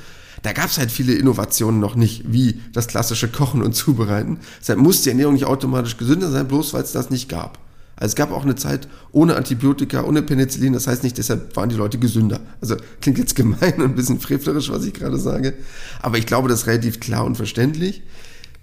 da 0.43 0.53
gab 0.53 0.67
es 0.67 0.79
halt 0.79 0.91
viele 0.91 1.15
Innovationen 1.15 1.81
noch 1.81 1.97
nicht, 1.97 2.33
wie 2.33 2.61
das 2.73 2.87
klassische 2.87 3.29
Kochen 3.29 3.63
und 3.63 3.75
Zubereiten. 3.75 4.39
Deshalb 4.61 4.79
muss 4.79 5.03
die 5.03 5.11
Ernährung 5.11 5.35
nicht 5.35 5.45
automatisch 5.45 5.97
gesünder 5.97 6.31
sein, 6.31 6.49
bloß 6.49 6.73
weil 6.73 6.83
es 6.83 6.93
das 6.93 7.11
nicht 7.11 7.29
gab. 7.29 7.59
Also 7.97 8.13
es 8.13 8.17
gab 8.17 8.33
auch 8.33 8.45
eine 8.45 8.55
Zeit 8.55 8.89
ohne 9.13 9.37
Antibiotika, 9.37 10.05
ohne 10.05 10.23
Penicillin, 10.23 10.73
das 10.73 10.87
heißt 10.87 11.03
nicht, 11.03 11.19
deshalb 11.19 11.55
waren 11.57 11.69
die 11.69 11.75
Leute 11.77 11.99
gesünder. 11.99 12.41
Also 12.63 12.77
klingt 13.03 13.19
jetzt 13.19 13.35
gemein 13.37 13.75
und 13.77 13.83
ein 13.83 13.95
bisschen 13.95 14.21
frevlerisch, 14.21 14.71
was 14.71 14.87
ich 14.87 14.95
gerade 14.95 15.19
sage, 15.19 15.53
aber 16.01 16.17
ich 16.17 16.25
glaube, 16.25 16.49
das 16.49 16.61
ist 16.61 16.67
relativ 16.67 17.01
klar 17.01 17.25
und 17.27 17.37
verständlich. 17.37 18.03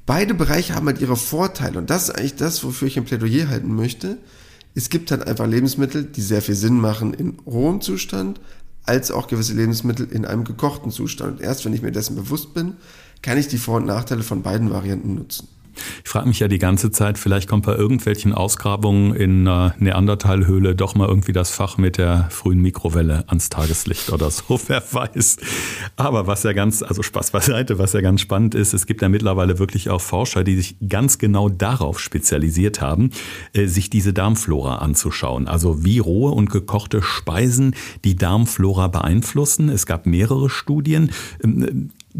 Beide 0.08 0.34
Bereiche 0.34 0.74
haben 0.74 0.88
halt 0.88 1.02
ihre 1.02 1.18
Vorteile 1.18 1.78
und 1.78 1.90
das 1.90 2.04
ist 2.04 2.12
eigentlich 2.12 2.38
das, 2.38 2.64
wofür 2.64 2.88
ich 2.88 2.98
ein 2.98 3.04
Plädoyer 3.04 3.50
halten 3.50 3.76
möchte. 3.76 4.18
Es 4.74 4.90
gibt 4.90 5.12
halt 5.12 5.28
einfach 5.28 5.46
Lebensmittel, 5.46 6.06
die 6.06 6.22
sehr 6.22 6.42
viel 6.42 6.56
Sinn 6.56 6.80
machen 6.80 7.14
in 7.14 7.38
rohem 7.46 7.82
Zustand, 7.82 8.40
als 8.84 9.12
auch 9.12 9.28
gewisse 9.28 9.54
Lebensmittel 9.54 10.08
in 10.10 10.26
einem 10.26 10.46
gekochten 10.46 10.92
Zustand. 10.92 11.34
Und 11.34 11.42
erst 11.42 11.66
wenn 11.66 11.74
ich 11.74 11.82
mir 11.82 11.92
dessen 11.92 12.16
bewusst 12.16 12.54
bin, 12.54 12.78
kann 13.22 13.38
ich 13.38 13.50
die 13.50 13.58
Vor- 13.58 13.78
und 13.78 13.86
Nachteile 13.86 14.24
von 14.24 14.44
beiden 14.44 14.72
Varianten 14.72 15.14
nutzen. 15.14 15.50
Ich 16.04 16.10
frage 16.10 16.28
mich 16.28 16.40
ja 16.40 16.48
die 16.48 16.58
ganze 16.58 16.92
Zeit, 16.92 17.18
vielleicht 17.18 17.50
kommt 17.50 17.66
bei 17.66 17.76
irgendwelchen 17.76 18.34
Ausgrabungen 18.34 19.16
in 19.16 19.48
einer 19.48 19.76
Neandertalhöhle 19.80 20.76
doch 20.76 20.96
mal 20.96 21.08
irgendwie 21.08 21.34
das 21.34 21.52
Fach 21.52 21.78
mit 21.78 21.98
der 21.98 22.28
frühen 22.30 22.62
Mikrowelle 22.62 23.24
ans 23.28 23.50
Tageslicht 23.50 24.12
oder 24.12 24.32
so, 24.32 24.60
wer 24.68 24.84
weiß. 24.92 25.38
Aber 25.96 26.28
was 26.28 26.44
ja 26.44 26.54
ganz, 26.54 26.82
also 26.84 27.04
Spaß 27.04 27.32
beiseite, 27.32 27.80
was 27.80 27.94
ja 27.94 28.02
ganz 28.02 28.22
spannend 28.22 28.56
ist, 28.56 28.74
es 28.74 28.86
gibt 28.86 29.02
ja 29.02 29.10
mittlerweile 29.10 29.60
wirklich 29.60 29.90
auch 29.90 30.02
Forscher, 30.02 30.44
die 30.44 30.56
sich 30.56 30.78
ganz 30.88 31.18
genau 31.18 31.50
darauf 31.50 32.00
spezialisiert 32.00 32.82
haben, 32.82 33.12
äh, 33.54 33.68
sich 33.68 33.90
diese 33.90 34.14
Darmflora 34.14 34.78
anzuschauen. 34.78 35.48
Also 35.48 35.84
wie 35.84 36.00
rohe 36.00 36.32
und 36.32 36.50
gekochte 36.50 37.02
Speisen 37.02 37.76
die 38.04 38.16
Darmflora 38.16 38.88
beeinflussen. 38.88 39.70
Es 39.70 39.86
gab 39.86 40.06
mehrere 40.06 40.50
Studien. 40.50 41.12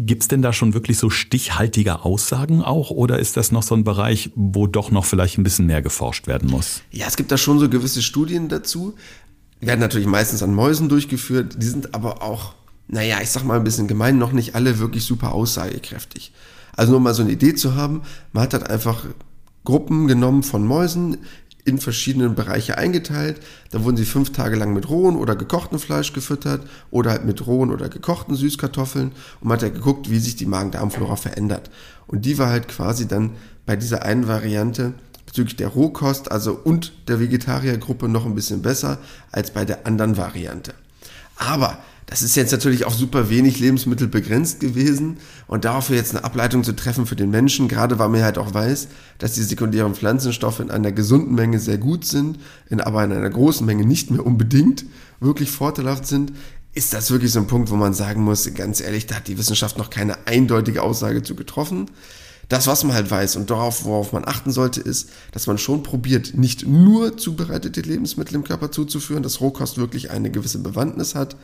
Gibt 0.00 0.22
es 0.22 0.28
denn 0.28 0.42
da 0.42 0.52
schon 0.52 0.74
wirklich 0.74 0.96
so 0.96 1.10
stichhaltige 1.10 2.04
Aussagen 2.04 2.62
auch 2.62 2.90
oder 2.90 3.18
ist 3.18 3.36
das 3.36 3.50
noch 3.50 3.64
so 3.64 3.74
ein 3.74 3.82
Bereich, 3.82 4.30
wo 4.36 4.68
doch 4.68 4.92
noch 4.92 5.04
vielleicht 5.04 5.38
ein 5.38 5.42
bisschen 5.42 5.66
mehr 5.66 5.82
geforscht 5.82 6.28
werden 6.28 6.48
muss? 6.48 6.82
Ja, 6.92 7.08
es 7.08 7.16
gibt 7.16 7.32
da 7.32 7.36
schon 7.36 7.58
so 7.58 7.68
gewisse 7.68 8.00
Studien 8.00 8.48
dazu. 8.48 8.94
Die 9.60 9.66
werden 9.66 9.80
natürlich 9.80 10.06
meistens 10.06 10.40
an 10.44 10.54
Mäusen 10.54 10.88
durchgeführt, 10.88 11.56
die 11.60 11.66
sind 11.66 11.96
aber 11.96 12.22
auch, 12.22 12.54
naja, 12.86 13.18
ich 13.20 13.30
sag 13.30 13.42
mal 13.42 13.56
ein 13.56 13.64
bisschen 13.64 13.88
gemein, 13.88 14.18
noch 14.18 14.30
nicht 14.30 14.54
alle 14.54 14.78
wirklich 14.78 15.04
super 15.04 15.32
aussagekräftig. 15.32 16.32
Also 16.76 16.92
nur 16.92 17.00
mal 17.00 17.12
so 17.12 17.22
eine 17.22 17.32
Idee 17.32 17.56
zu 17.56 17.74
haben, 17.74 18.02
man 18.32 18.44
hat 18.44 18.52
halt 18.52 18.70
einfach 18.70 19.04
Gruppen 19.64 20.06
genommen 20.06 20.44
von 20.44 20.64
Mäusen, 20.64 21.16
in 21.68 21.78
verschiedene 21.78 22.30
Bereiche 22.30 22.78
eingeteilt. 22.78 23.40
Da 23.70 23.84
wurden 23.84 23.96
sie 23.96 24.06
fünf 24.06 24.32
Tage 24.32 24.56
lang 24.56 24.72
mit 24.72 24.88
rohen 24.88 25.16
oder 25.16 25.36
gekochten 25.36 25.78
Fleisch 25.78 26.12
gefüttert 26.12 26.66
oder 26.90 27.10
halt 27.10 27.24
mit 27.24 27.46
rohen 27.46 27.70
oder 27.70 27.88
gekochten 27.88 28.34
Süßkartoffeln 28.34 29.12
und 29.40 29.48
man 29.48 29.56
hat 29.56 29.62
ja 29.62 29.68
geguckt, 29.68 30.10
wie 30.10 30.18
sich 30.18 30.36
die 30.36 30.46
Magen-Darm-Flora 30.46 31.16
verändert. 31.16 31.70
Und 32.06 32.24
die 32.24 32.38
war 32.38 32.48
halt 32.48 32.68
quasi 32.68 33.06
dann 33.06 33.32
bei 33.66 33.76
dieser 33.76 34.02
einen 34.02 34.26
Variante 34.26 34.94
bezüglich 35.26 35.56
der 35.56 35.68
Rohkost, 35.68 36.32
also 36.32 36.58
und 36.64 36.92
der 37.06 37.20
Vegetariergruppe 37.20 38.08
noch 38.08 38.24
ein 38.24 38.34
bisschen 38.34 38.62
besser 38.62 38.98
als 39.30 39.50
bei 39.50 39.66
der 39.66 39.86
anderen 39.86 40.16
Variante. 40.16 40.72
Aber 41.36 41.78
das 42.08 42.22
ist 42.22 42.36
jetzt 42.36 42.52
natürlich 42.52 42.86
auf 42.86 42.94
super 42.94 43.28
wenig 43.28 43.60
Lebensmittel 43.60 44.08
begrenzt 44.08 44.60
gewesen 44.60 45.18
und 45.46 45.66
dafür 45.66 45.96
jetzt 45.96 46.14
eine 46.14 46.24
Ableitung 46.24 46.64
zu 46.64 46.74
treffen 46.74 47.04
für 47.04 47.16
den 47.16 47.30
Menschen, 47.30 47.68
gerade 47.68 47.98
weil 47.98 48.08
man 48.08 48.22
halt 48.22 48.38
auch 48.38 48.54
weiß, 48.54 48.88
dass 49.18 49.34
die 49.34 49.42
sekundären 49.42 49.94
Pflanzenstoffe 49.94 50.60
in 50.60 50.70
einer 50.70 50.90
gesunden 50.90 51.34
Menge 51.34 51.58
sehr 51.58 51.76
gut 51.76 52.06
sind, 52.06 52.38
in 52.70 52.80
aber 52.80 53.04
in 53.04 53.12
einer 53.12 53.28
großen 53.28 53.66
Menge 53.66 53.84
nicht 53.84 54.10
mehr 54.10 54.24
unbedingt 54.24 54.86
wirklich 55.20 55.50
vorteilhaft 55.50 56.06
sind, 56.06 56.32
ist 56.72 56.94
das 56.94 57.10
wirklich 57.10 57.32
so 57.32 57.40
ein 57.40 57.46
Punkt, 57.46 57.70
wo 57.70 57.76
man 57.76 57.92
sagen 57.92 58.22
muss, 58.22 58.52
ganz 58.54 58.80
ehrlich, 58.80 59.06
da 59.06 59.16
hat 59.16 59.28
die 59.28 59.36
Wissenschaft 59.36 59.76
noch 59.76 59.90
keine 59.90 60.26
eindeutige 60.26 60.82
Aussage 60.82 61.22
zu 61.22 61.34
getroffen. 61.34 61.90
Das, 62.48 62.66
was 62.66 62.84
man 62.84 62.94
halt 62.94 63.10
weiß 63.10 63.36
und 63.36 63.50
darauf, 63.50 63.84
worauf 63.84 64.14
man 64.14 64.24
achten 64.24 64.50
sollte, 64.50 64.80
ist, 64.80 65.10
dass 65.32 65.46
man 65.46 65.58
schon 65.58 65.82
probiert, 65.82 66.32
nicht 66.34 66.66
nur 66.66 67.18
zubereitete 67.18 67.82
Lebensmittel 67.82 68.36
im 68.36 68.44
Körper 68.44 68.72
zuzuführen, 68.72 69.22
dass 69.22 69.42
Rohkost 69.42 69.76
wirklich 69.76 70.10
eine 70.10 70.30
gewisse 70.30 70.60
Bewandtnis 70.60 71.14
hat, 71.14 71.36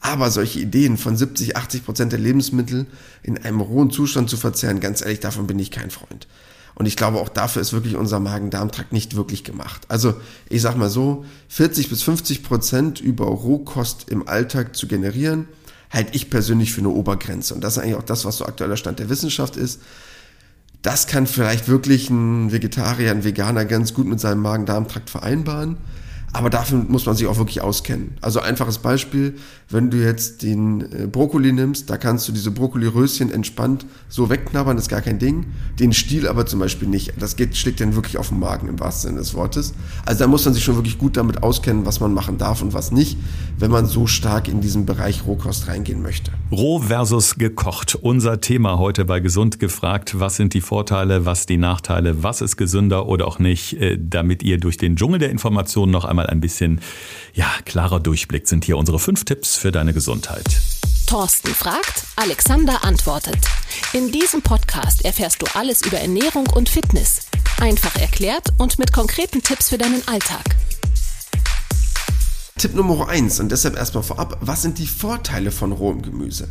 aber 0.00 0.30
solche 0.30 0.60
Ideen 0.60 0.96
von 0.96 1.16
70, 1.16 1.56
80 1.56 1.84
Prozent 1.84 2.12
der 2.12 2.18
Lebensmittel 2.18 2.86
in 3.22 3.38
einem 3.38 3.60
rohen 3.60 3.90
Zustand 3.90 4.30
zu 4.30 4.36
verzehren, 4.36 4.80
ganz 4.80 5.02
ehrlich, 5.02 5.20
davon 5.20 5.46
bin 5.46 5.58
ich 5.58 5.70
kein 5.70 5.90
Freund. 5.90 6.26
Und 6.74 6.86
ich 6.86 6.96
glaube, 6.96 7.18
auch 7.18 7.28
dafür 7.28 7.60
ist 7.60 7.74
wirklich 7.74 7.96
unser 7.96 8.20
Magen-Darm-Trakt 8.20 8.92
nicht 8.92 9.14
wirklich 9.14 9.44
gemacht. 9.44 9.82
Also, 9.88 10.14
ich 10.48 10.62
sag 10.62 10.76
mal 10.76 10.88
so, 10.88 11.26
40 11.48 11.90
bis 11.90 12.02
50 12.02 12.42
Prozent 12.42 13.00
über 13.00 13.26
Rohkost 13.26 14.08
im 14.08 14.26
Alltag 14.26 14.74
zu 14.74 14.88
generieren, 14.88 15.46
halte 15.90 16.14
ich 16.14 16.30
persönlich 16.30 16.72
für 16.72 16.80
eine 16.80 16.88
Obergrenze. 16.88 17.54
Und 17.54 17.62
das 17.62 17.76
ist 17.76 17.82
eigentlich 17.82 17.96
auch 17.96 18.02
das, 18.02 18.24
was 18.24 18.38
so 18.38 18.46
aktueller 18.46 18.78
Stand 18.78 18.98
der 18.98 19.10
Wissenschaft 19.10 19.56
ist. 19.56 19.80
Das 20.80 21.06
kann 21.06 21.26
vielleicht 21.26 21.68
wirklich 21.68 22.08
ein 22.08 22.52
Vegetarier, 22.52 23.10
ein 23.10 23.24
Veganer 23.24 23.66
ganz 23.66 23.92
gut 23.92 24.06
mit 24.06 24.20
seinem 24.20 24.40
Magen-Darm-Trakt 24.40 25.10
vereinbaren. 25.10 25.76
Aber 26.32 26.48
dafür 26.48 26.78
muss 26.78 27.06
man 27.06 27.16
sich 27.16 27.26
auch 27.26 27.38
wirklich 27.38 27.60
auskennen. 27.60 28.16
Also 28.20 28.40
einfaches 28.40 28.78
Beispiel, 28.78 29.34
wenn 29.68 29.90
du 29.90 29.96
jetzt 29.96 30.42
den 30.42 30.80
äh, 30.80 31.06
Brokkoli 31.06 31.52
nimmst, 31.52 31.90
da 31.90 31.96
kannst 31.96 32.28
du 32.28 32.32
diese 32.32 32.50
Brokkoli-Röschen 32.50 33.32
entspannt 33.32 33.84
so 34.08 34.30
wegknabbern, 34.30 34.78
ist 34.78 34.88
gar 34.88 35.00
kein 35.00 35.18
Ding. 35.18 35.46
Den 35.78 35.92
Stiel 35.92 36.28
aber 36.28 36.46
zum 36.46 36.60
Beispiel 36.60 36.88
nicht. 36.88 37.14
Das 37.18 37.36
geht, 37.36 37.56
schlägt 37.56 37.80
dann 37.80 37.96
wirklich 37.96 38.16
auf 38.18 38.28
den 38.28 38.38
Magen 38.38 38.68
im 38.68 38.78
wahrsten 38.78 39.10
Sinne 39.10 39.20
des 39.20 39.34
Wortes. 39.34 39.74
Also 40.06 40.20
da 40.20 40.28
muss 40.28 40.44
man 40.44 40.54
sich 40.54 40.62
schon 40.62 40.76
wirklich 40.76 40.98
gut 40.98 41.16
damit 41.16 41.42
auskennen, 41.42 41.84
was 41.84 42.00
man 42.00 42.14
machen 42.14 42.38
darf 42.38 42.62
und 42.62 42.72
was 42.72 42.92
nicht, 42.92 43.16
wenn 43.58 43.70
man 43.70 43.86
so 43.86 44.06
stark 44.06 44.46
in 44.46 44.60
diesen 44.60 44.86
Bereich 44.86 45.26
Rohkost 45.26 45.66
reingehen 45.66 46.02
möchte. 46.02 46.30
Roh 46.52 46.80
versus 46.80 47.36
gekocht. 47.36 47.96
Unser 47.96 48.40
Thema 48.40 48.78
heute 48.78 49.04
bei 49.04 49.20
Gesund 49.20 49.58
gefragt. 49.58 50.18
Was 50.18 50.36
sind 50.36 50.54
die 50.54 50.60
Vorteile, 50.60 51.26
was 51.26 51.46
die 51.46 51.56
Nachteile, 51.56 52.22
was 52.22 52.40
ist 52.40 52.56
gesünder 52.56 53.06
oder 53.06 53.26
auch 53.26 53.38
nicht, 53.38 53.74
äh, 53.74 53.98
damit 54.00 54.42
ihr 54.42 54.58
durch 54.58 54.76
den 54.76 54.96
Dschungel 54.96 55.18
der 55.18 55.30
Informationen 55.30 55.92
noch 55.92 56.04
einmal 56.04 56.19
einmal 56.20 56.26
ein 56.26 56.40
bisschen 56.40 56.80
ja, 57.34 57.50
klarer 57.64 58.00
durchblickt, 58.00 58.48
sind 58.48 58.64
hier 58.64 58.76
unsere 58.76 58.98
fünf 58.98 59.24
Tipps 59.24 59.56
für 59.56 59.72
deine 59.72 59.92
Gesundheit. 59.92 60.44
Thorsten 61.06 61.54
fragt, 61.54 62.04
Alexander 62.16 62.84
antwortet. 62.84 63.38
In 63.92 64.12
diesem 64.12 64.42
Podcast 64.42 65.04
erfährst 65.04 65.42
du 65.42 65.46
alles 65.54 65.82
über 65.82 65.98
Ernährung 65.98 66.46
und 66.54 66.68
Fitness. 66.68 67.26
Einfach 67.60 67.96
erklärt 67.96 68.48
und 68.58 68.78
mit 68.78 68.92
konkreten 68.92 69.42
Tipps 69.42 69.70
für 69.70 69.78
deinen 69.78 70.06
Alltag. 70.06 70.44
Tipp 72.58 72.74
Nummer 72.74 73.08
eins 73.08 73.40
und 73.40 73.50
deshalb 73.50 73.76
erstmal 73.76 74.02
vorab, 74.02 74.36
was 74.40 74.62
sind 74.62 74.78
die 74.78 74.86
Vorteile 74.86 75.50
von 75.50 75.72
rohem 75.72 76.02
Gemüse? 76.02 76.48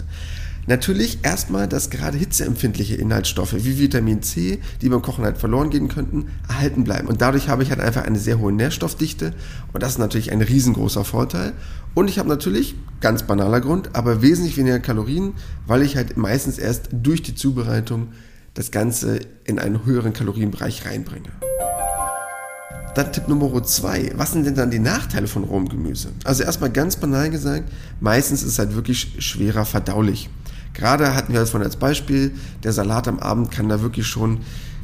Natürlich 0.67 1.19
erstmal, 1.23 1.67
dass 1.67 1.89
gerade 1.89 2.17
hitzeempfindliche 2.17 2.95
Inhaltsstoffe 2.95 3.53
wie 3.53 3.79
Vitamin 3.79 4.21
C, 4.21 4.59
die 4.81 4.89
beim 4.89 5.01
Kochen 5.01 5.23
halt 5.23 5.37
verloren 5.37 5.69
gehen 5.69 5.87
könnten, 5.87 6.27
erhalten 6.47 6.83
bleiben. 6.83 7.07
Und 7.07 7.21
dadurch 7.21 7.49
habe 7.49 7.63
ich 7.63 7.71
halt 7.71 7.79
einfach 7.79 8.03
eine 8.03 8.19
sehr 8.19 8.39
hohe 8.39 8.51
Nährstoffdichte 8.51 9.33
und 9.73 9.81
das 9.81 9.93
ist 9.93 9.97
natürlich 9.97 10.31
ein 10.31 10.41
riesengroßer 10.41 11.05
Vorteil. 11.05 11.53
Und 11.95 12.07
ich 12.07 12.19
habe 12.19 12.29
natürlich, 12.29 12.75
ganz 13.01 13.23
banaler 13.23 13.61
Grund, 13.61 13.95
aber 13.95 14.21
wesentlich 14.21 14.57
weniger 14.57 14.79
Kalorien, 14.79 15.33
weil 15.65 15.81
ich 15.81 15.95
halt 15.95 16.17
meistens 16.17 16.59
erst 16.59 16.89
durch 16.91 17.23
die 17.23 17.35
Zubereitung 17.35 18.09
das 18.53 18.71
Ganze 18.71 19.19
in 19.45 19.57
einen 19.57 19.85
höheren 19.85 20.13
Kalorienbereich 20.13 20.85
reinbringe. 20.85 21.29
Dann 22.95 23.13
Tipp 23.13 23.27
Nummer 23.27 23.63
zwei. 23.63 24.11
Was 24.15 24.31
sind 24.31 24.45
denn 24.45 24.55
dann 24.55 24.71
die 24.71 24.79
Nachteile 24.79 25.27
von 25.27 25.43
rohem 25.43 25.69
Gemüse? 25.69 26.09
Also 26.25 26.43
erstmal 26.43 26.71
ganz 26.71 26.95
banal 26.95 27.29
gesagt, 27.29 27.71
meistens 27.99 28.41
ist 28.41 28.49
es 28.49 28.59
halt 28.59 28.75
wirklich 28.75 29.15
schwerer 29.19 29.63
verdaulich. 29.63 30.29
Gerade 30.73 31.15
hatten 31.15 31.33
wir 31.33 31.39
das 31.39 31.49
von 31.49 31.63
als 31.63 31.75
Beispiel, 31.75 32.31
der 32.63 32.73
Salat 32.73 33.07
am 33.07 33.19
Abend 33.19 33.51
kann 33.51 33.69
da 33.69 33.81
wirklich 33.81 34.07
schon 34.07 34.39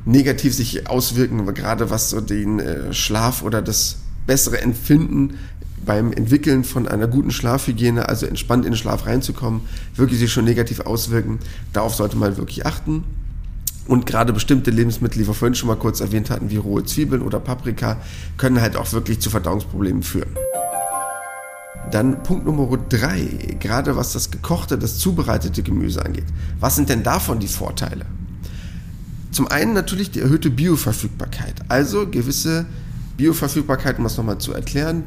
negativ 0.05 0.53
sich 0.53 0.87
auswirken, 0.87 1.39
aber 1.39 1.53
gerade 1.53 1.89
was 1.89 2.09
so 2.09 2.21
den 2.21 2.59
äh, 2.59 2.93
Schlaf 2.93 3.41
oder 3.41 3.61
das 3.61 3.97
bessere 4.27 4.61
Empfinden 4.61 5.37
beim 5.85 6.11
Entwickeln 6.11 6.63
von 6.63 6.87
einer 6.87 7.07
guten 7.07 7.31
Schlafhygiene, 7.31 8.09
also 8.09 8.25
entspannt 8.25 8.65
in 8.65 8.71
den 8.71 8.77
Schlaf 8.77 9.05
reinzukommen, 9.05 9.61
wirklich 9.95 10.19
sich 10.19 10.31
schon 10.31 10.45
negativ 10.45 10.79
auswirken. 10.81 11.39
Darauf 11.73 11.95
sollte 11.95 12.17
man 12.17 12.37
wirklich 12.37 12.65
achten. 12.65 13.03
Und 13.87 14.07
gerade 14.07 14.33
bestimmte 14.33 14.71
Lebensmittel, 14.71 15.21
die 15.21 15.27
wir 15.27 15.35
vorhin 15.35 15.53
schon 15.53 15.67
mal 15.67 15.75
kurz 15.75 16.01
erwähnt 16.01 16.31
hatten, 16.31 16.49
wie 16.49 16.57
rohe 16.57 16.83
Zwiebeln 16.83 17.21
oder 17.21 17.39
Paprika, 17.39 17.97
können 18.35 18.59
halt 18.59 18.75
auch 18.75 18.91
wirklich 18.93 19.19
zu 19.19 19.29
Verdauungsproblemen 19.29 20.01
führen. 20.01 20.29
Dann 21.91 22.23
Punkt 22.23 22.45
Nummer 22.45 22.77
drei, 22.89 23.57
gerade 23.59 23.95
was 23.95 24.13
das 24.13 24.31
gekochte, 24.31 24.77
das 24.77 24.97
zubereitete 24.97 25.63
Gemüse 25.63 26.03
angeht. 26.03 26.25
Was 26.59 26.75
sind 26.75 26.89
denn 26.89 27.03
davon 27.03 27.39
die 27.39 27.47
Vorteile? 27.47 28.05
Zum 29.31 29.47
einen 29.47 29.73
natürlich 29.73 30.11
die 30.11 30.21
erhöhte 30.21 30.49
Bioverfügbarkeit, 30.49 31.55
also 31.67 32.07
gewisse 32.07 32.65
Bioverfügbarkeit, 33.17 33.97
um 33.97 34.05
das 34.05 34.17
nochmal 34.17 34.37
zu 34.37 34.53
erklären, 34.53 35.03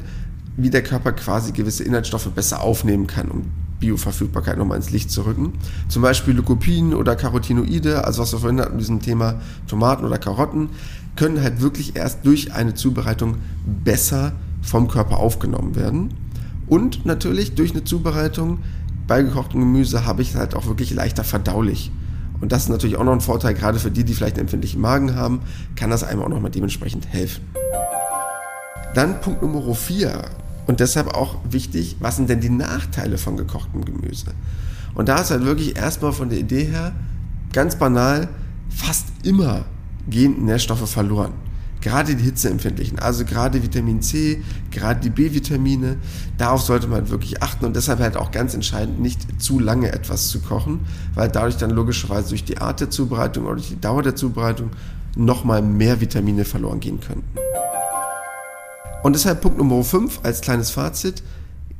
wie 0.57 0.69
der 0.69 0.83
Körper 0.83 1.13
quasi 1.13 1.51
gewisse 1.51 1.83
Inhaltsstoffe 1.83 2.29
besser 2.31 2.61
aufnehmen 2.61 3.07
kann, 3.07 3.29
um 3.29 3.45
Bioverfügbarkeit 3.79 4.57
nochmal 4.57 4.77
ins 4.77 4.91
Licht 4.91 5.09
zu 5.09 5.25
rücken. 5.25 5.53
Zum 5.87 6.01
Beispiel 6.01 6.33
Lycopin 6.35 6.93
oder 6.93 7.15
Carotinoide, 7.15 8.03
also 8.03 8.21
was 8.21 8.33
wir 8.33 8.39
vorhin 8.39 8.59
hatten, 8.59 8.77
diesem 8.77 9.01
Thema 9.01 9.41
Tomaten 9.67 10.05
oder 10.05 10.17
Karotten, 10.17 10.69
können 11.15 11.41
halt 11.41 11.61
wirklich 11.61 11.95
erst 11.95 12.25
durch 12.25 12.53
eine 12.53 12.73
Zubereitung 12.73 13.37
besser 13.83 14.33
vom 14.61 14.87
Körper 14.87 15.17
aufgenommen 15.17 15.75
werden. 15.75 16.13
Und 16.69 17.05
natürlich 17.05 17.55
durch 17.55 17.71
eine 17.71 17.83
Zubereitung 17.83 18.59
bei 19.07 19.23
gekochtem 19.23 19.59
Gemüse 19.59 20.05
habe 20.05 20.21
ich 20.21 20.29
es 20.29 20.35
halt 20.35 20.55
auch 20.55 20.67
wirklich 20.67 20.91
leichter 20.91 21.23
verdaulich. 21.23 21.91
Und 22.41 22.51
das 22.51 22.63
ist 22.63 22.69
natürlich 22.69 22.95
auch 22.95 23.03
noch 23.03 23.11
ein 23.11 23.21
Vorteil, 23.21 23.53
gerade 23.53 23.79
für 23.79 23.91
die, 23.91 24.03
die 24.03 24.13
vielleicht 24.13 24.35
einen 24.35 24.45
empfindlichen 24.45 24.79
Magen 24.79 25.15
haben, 25.15 25.41
kann 25.75 25.89
das 25.89 26.03
einem 26.03 26.21
auch 26.21 26.29
nochmal 26.29 26.51
dementsprechend 26.51 27.07
helfen. 27.07 27.43
Dann 28.93 29.19
Punkt 29.19 29.41
Nummer 29.41 29.73
4 29.73 30.25
und 30.67 30.79
deshalb 30.79 31.07
auch 31.07 31.37
wichtig, 31.49 31.97
was 31.99 32.15
sind 32.15 32.29
denn 32.29 32.39
die 32.39 32.49
Nachteile 32.49 33.17
von 33.17 33.35
gekochtem 33.35 33.83
Gemüse? 33.83 34.27
Und 34.93 35.09
da 35.09 35.21
ist 35.21 35.31
halt 35.31 35.43
wirklich 35.43 35.75
erstmal 35.75 36.13
von 36.13 36.29
der 36.29 36.39
Idee 36.39 36.65
her 36.65 36.93
ganz 37.51 37.75
banal, 37.75 38.29
fast 38.69 39.07
immer 39.23 39.65
gehen 40.07 40.45
Nährstoffe 40.45 40.89
verloren. 40.89 41.33
Gerade 41.81 42.15
die 42.15 42.23
hitzeempfindlichen, 42.23 42.99
also 42.99 43.23
gerade 43.23 43.63
Vitamin 43.63 44.01
C, 44.01 44.43
gerade 44.69 44.99
die 44.99 45.09
B-Vitamine, 45.09 45.95
darauf 46.37 46.61
sollte 46.61 46.87
man 46.87 47.09
wirklich 47.09 47.41
achten 47.41 47.63
und 47.65 47.75
deshalb 47.75 47.99
halt 47.99 48.17
auch 48.17 48.31
ganz 48.31 48.53
entscheidend, 48.53 48.99
nicht 48.99 49.41
zu 49.41 49.59
lange 49.59 49.91
etwas 49.91 50.27
zu 50.27 50.41
kochen, 50.41 50.81
weil 51.15 51.29
dadurch 51.29 51.55
dann 51.55 51.69
logischerweise 51.69 52.29
durch 52.29 52.43
die 52.43 52.57
Art 52.57 52.81
der 52.81 52.89
Zubereitung 52.89 53.45
oder 53.45 53.55
durch 53.55 53.69
die 53.69 53.79
Dauer 53.79 54.03
der 54.03 54.15
Zubereitung 54.15 54.71
nochmal 55.15 55.61
mehr 55.61 56.01
Vitamine 56.01 56.43
verloren 56.43 56.81
gehen 56.81 56.99
könnten. 56.99 57.39
Und 59.01 59.13
deshalb 59.13 59.41
Punkt 59.41 59.57
Nummer 59.57 59.81
5 59.81 60.19
als 60.23 60.41
kleines 60.41 60.71
Fazit. 60.71 61.23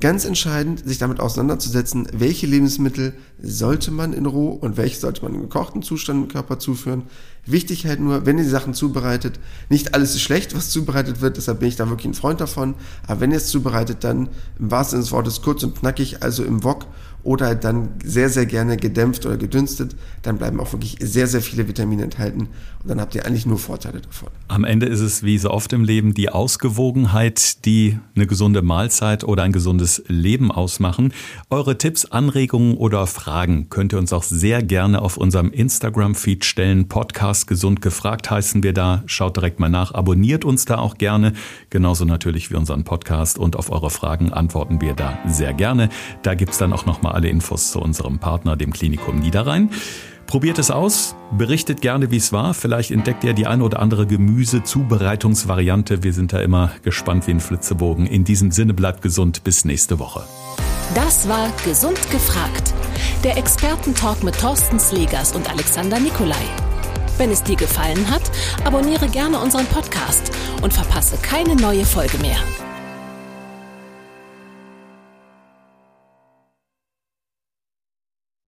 Ganz 0.02 0.24
entscheidend, 0.24 0.88
sich 0.88 0.98
damit 0.98 1.20
auseinanderzusetzen, 1.20 2.08
welche 2.14 2.48
Lebensmittel 2.48 3.14
sollte 3.42 3.92
man 3.92 4.14
in 4.14 4.26
roh 4.26 4.52
und 4.52 4.78
welche 4.78 4.98
sollte 4.98 5.24
man 5.24 5.36
in 5.36 5.42
gekochten 5.42 5.82
Zustand 5.82 6.24
im 6.24 6.28
Körper 6.30 6.58
zuführen. 6.58 7.04
Wichtig 7.46 7.86
halt 7.86 8.00
nur, 8.00 8.26
wenn 8.26 8.38
ihr 8.38 8.46
die 8.46 8.50
Sachen 8.50 8.74
zubereitet, 8.74 9.42
nicht 9.68 9.94
alles 9.94 10.16
ist 10.16 10.22
schlecht, 10.22 10.56
was 10.56 10.70
zubereitet 10.70 11.20
wird, 11.20 11.36
deshalb 11.36 11.60
bin 11.60 11.68
ich 11.68 11.76
da 11.76 11.90
wirklich 11.90 12.08
ein 12.08 12.14
Freund 12.14 12.40
davon. 12.40 12.76
Aber 13.08 13.20
wenn 13.20 13.32
ihr 13.32 13.38
es 13.38 13.48
zubereitet, 13.48 14.06
dann 14.06 14.30
im 14.58 14.72
wahrsten 14.72 15.02
Sinne 15.02 15.04
des 15.04 15.12
Wortes 15.12 15.42
kurz 15.42 15.64
und 15.64 15.78
knackig, 15.78 16.24
also 16.24 16.46
im 16.46 16.64
Wok 16.64 16.86
oder 17.24 17.56
dann 17.56 17.90
sehr, 18.04 18.30
sehr 18.30 18.46
gerne 18.46 18.78
gedämpft 18.78 19.26
oder 19.26 19.38
gedünstet, 19.38 19.96
dann 20.22 20.38
bleiben 20.38 20.60
auch 20.60 20.72
wirklich 20.74 20.98
sehr, 21.00 21.28
sehr 21.28 21.42
viele 21.42 21.68
Vitamine 21.68 22.04
enthalten 22.04 22.50
und 22.82 22.90
dann 22.90 23.02
habt 23.02 23.14
ihr 23.14 23.26
eigentlich 23.26 23.46
nur 23.46 23.58
Vorteile 23.58 24.00
davon. 24.00 24.30
Am 24.48 24.64
Ende 24.64 24.86
ist 24.86 25.02
es 25.02 25.22
wie 25.22 25.38
so 25.38 25.52
oft 25.52 25.74
im 25.74 25.84
Leben 25.84 26.14
die 26.14 26.30
Ausgewogenheit, 26.30 27.66
die 27.66 28.00
eine 28.16 28.26
gesunde 28.26 28.62
Mahlzeit 28.62 29.26
oder 29.26 29.44
ein 29.44 29.52
gesundes 29.52 30.02
Leben 30.08 30.50
ausmachen. 30.50 31.14
Eure 31.50 31.78
Tipps, 31.78 32.06
Anregungen 32.06 32.78
oder 32.78 33.06
Fragen 33.06 33.70
könnt 33.70 33.94
ihr 33.94 34.00
uns 34.00 34.14
auch 34.14 34.24
sehr 34.24 34.64
gerne 34.64 35.02
auf 35.02 35.18
unserem 35.18 35.52
Instagram-Feed 35.52 36.46
stellen. 36.46 36.88
Podcast 36.88 37.48
Gesund 37.48 37.82
gefragt 37.82 38.32
heißen 38.32 38.64
wir 38.64 38.74
da. 38.74 39.04
Schaut 39.08 39.36
direkt 39.36 39.60
mal 39.60 39.70
nach, 39.70 39.94
abonniert 39.94 40.46
uns 40.46 40.64
da 40.64 40.78
auch 40.78 40.98
gerne. 40.98 41.34
Genauso 41.70 42.06
natürlich 42.06 42.50
wie 42.50 42.56
unseren 42.56 42.86
Podcast 42.86 43.38
und 43.38 43.58
auf 43.58 43.72
eure 43.72 43.90
Fragen 43.90 44.32
antworten 44.32 44.80
wir 44.80 44.94
da 44.94 45.20
sehr 45.28 45.54
gerne. 45.54 45.90
Da 46.24 46.34
gibt's 46.34 46.58
dann 46.58 46.72
auch 46.72 46.86
nochmal 47.10 47.16
alle 47.16 47.30
Infos 47.30 47.72
zu 47.72 47.80
unserem 47.80 48.20
Partner, 48.20 48.56
dem 48.56 48.72
Klinikum 48.72 49.20
Niederrhein. 49.20 49.70
Probiert 50.28 50.60
es 50.60 50.70
aus, 50.70 51.16
berichtet 51.36 51.82
gerne, 51.82 52.12
wie 52.12 52.18
es 52.18 52.32
war. 52.32 52.54
Vielleicht 52.54 52.92
entdeckt 52.92 53.24
ihr 53.24 53.34
die 53.34 53.48
eine 53.48 53.64
oder 53.64 53.80
andere 53.80 54.06
Gemüse-Zubereitungsvariante. 54.06 56.04
Wir 56.04 56.14
sind 56.14 56.34
da 56.34 56.40
immer 56.40 56.72
gespannt 56.84 57.26
wie 57.26 57.32
ein 57.32 57.40
Flitzebogen. 57.40 58.06
In 58.06 58.26
diesem 58.26 58.52
Sinne 58.52 58.76
bleibt 58.76 59.02
gesund. 59.02 59.44
Bis 59.44 59.66
nächste 59.66 59.98
Woche. 59.98 60.24
Das 60.94 61.28
war 61.28 61.52
Gesund 61.66 62.00
gefragt. 62.12 62.74
Der 63.24 63.38
Expertentalk 63.38 64.24
mit 64.24 64.40
Thorsten 64.40 64.80
Slegers 64.80 65.36
und 65.36 65.50
Alexander 65.50 66.00
Nikolai. 66.00 66.36
Wenn 67.18 67.32
es 67.32 67.42
dir 67.42 67.56
gefallen 67.56 68.10
hat, 68.10 68.22
abonniere 68.66 69.08
gerne 69.08 69.40
unseren 69.40 69.66
Podcast 69.66 70.32
und 70.62 70.72
verpasse 70.72 71.18
keine 71.18 71.56
neue 71.56 71.86
Folge 71.86 72.20
mehr. 72.20 72.38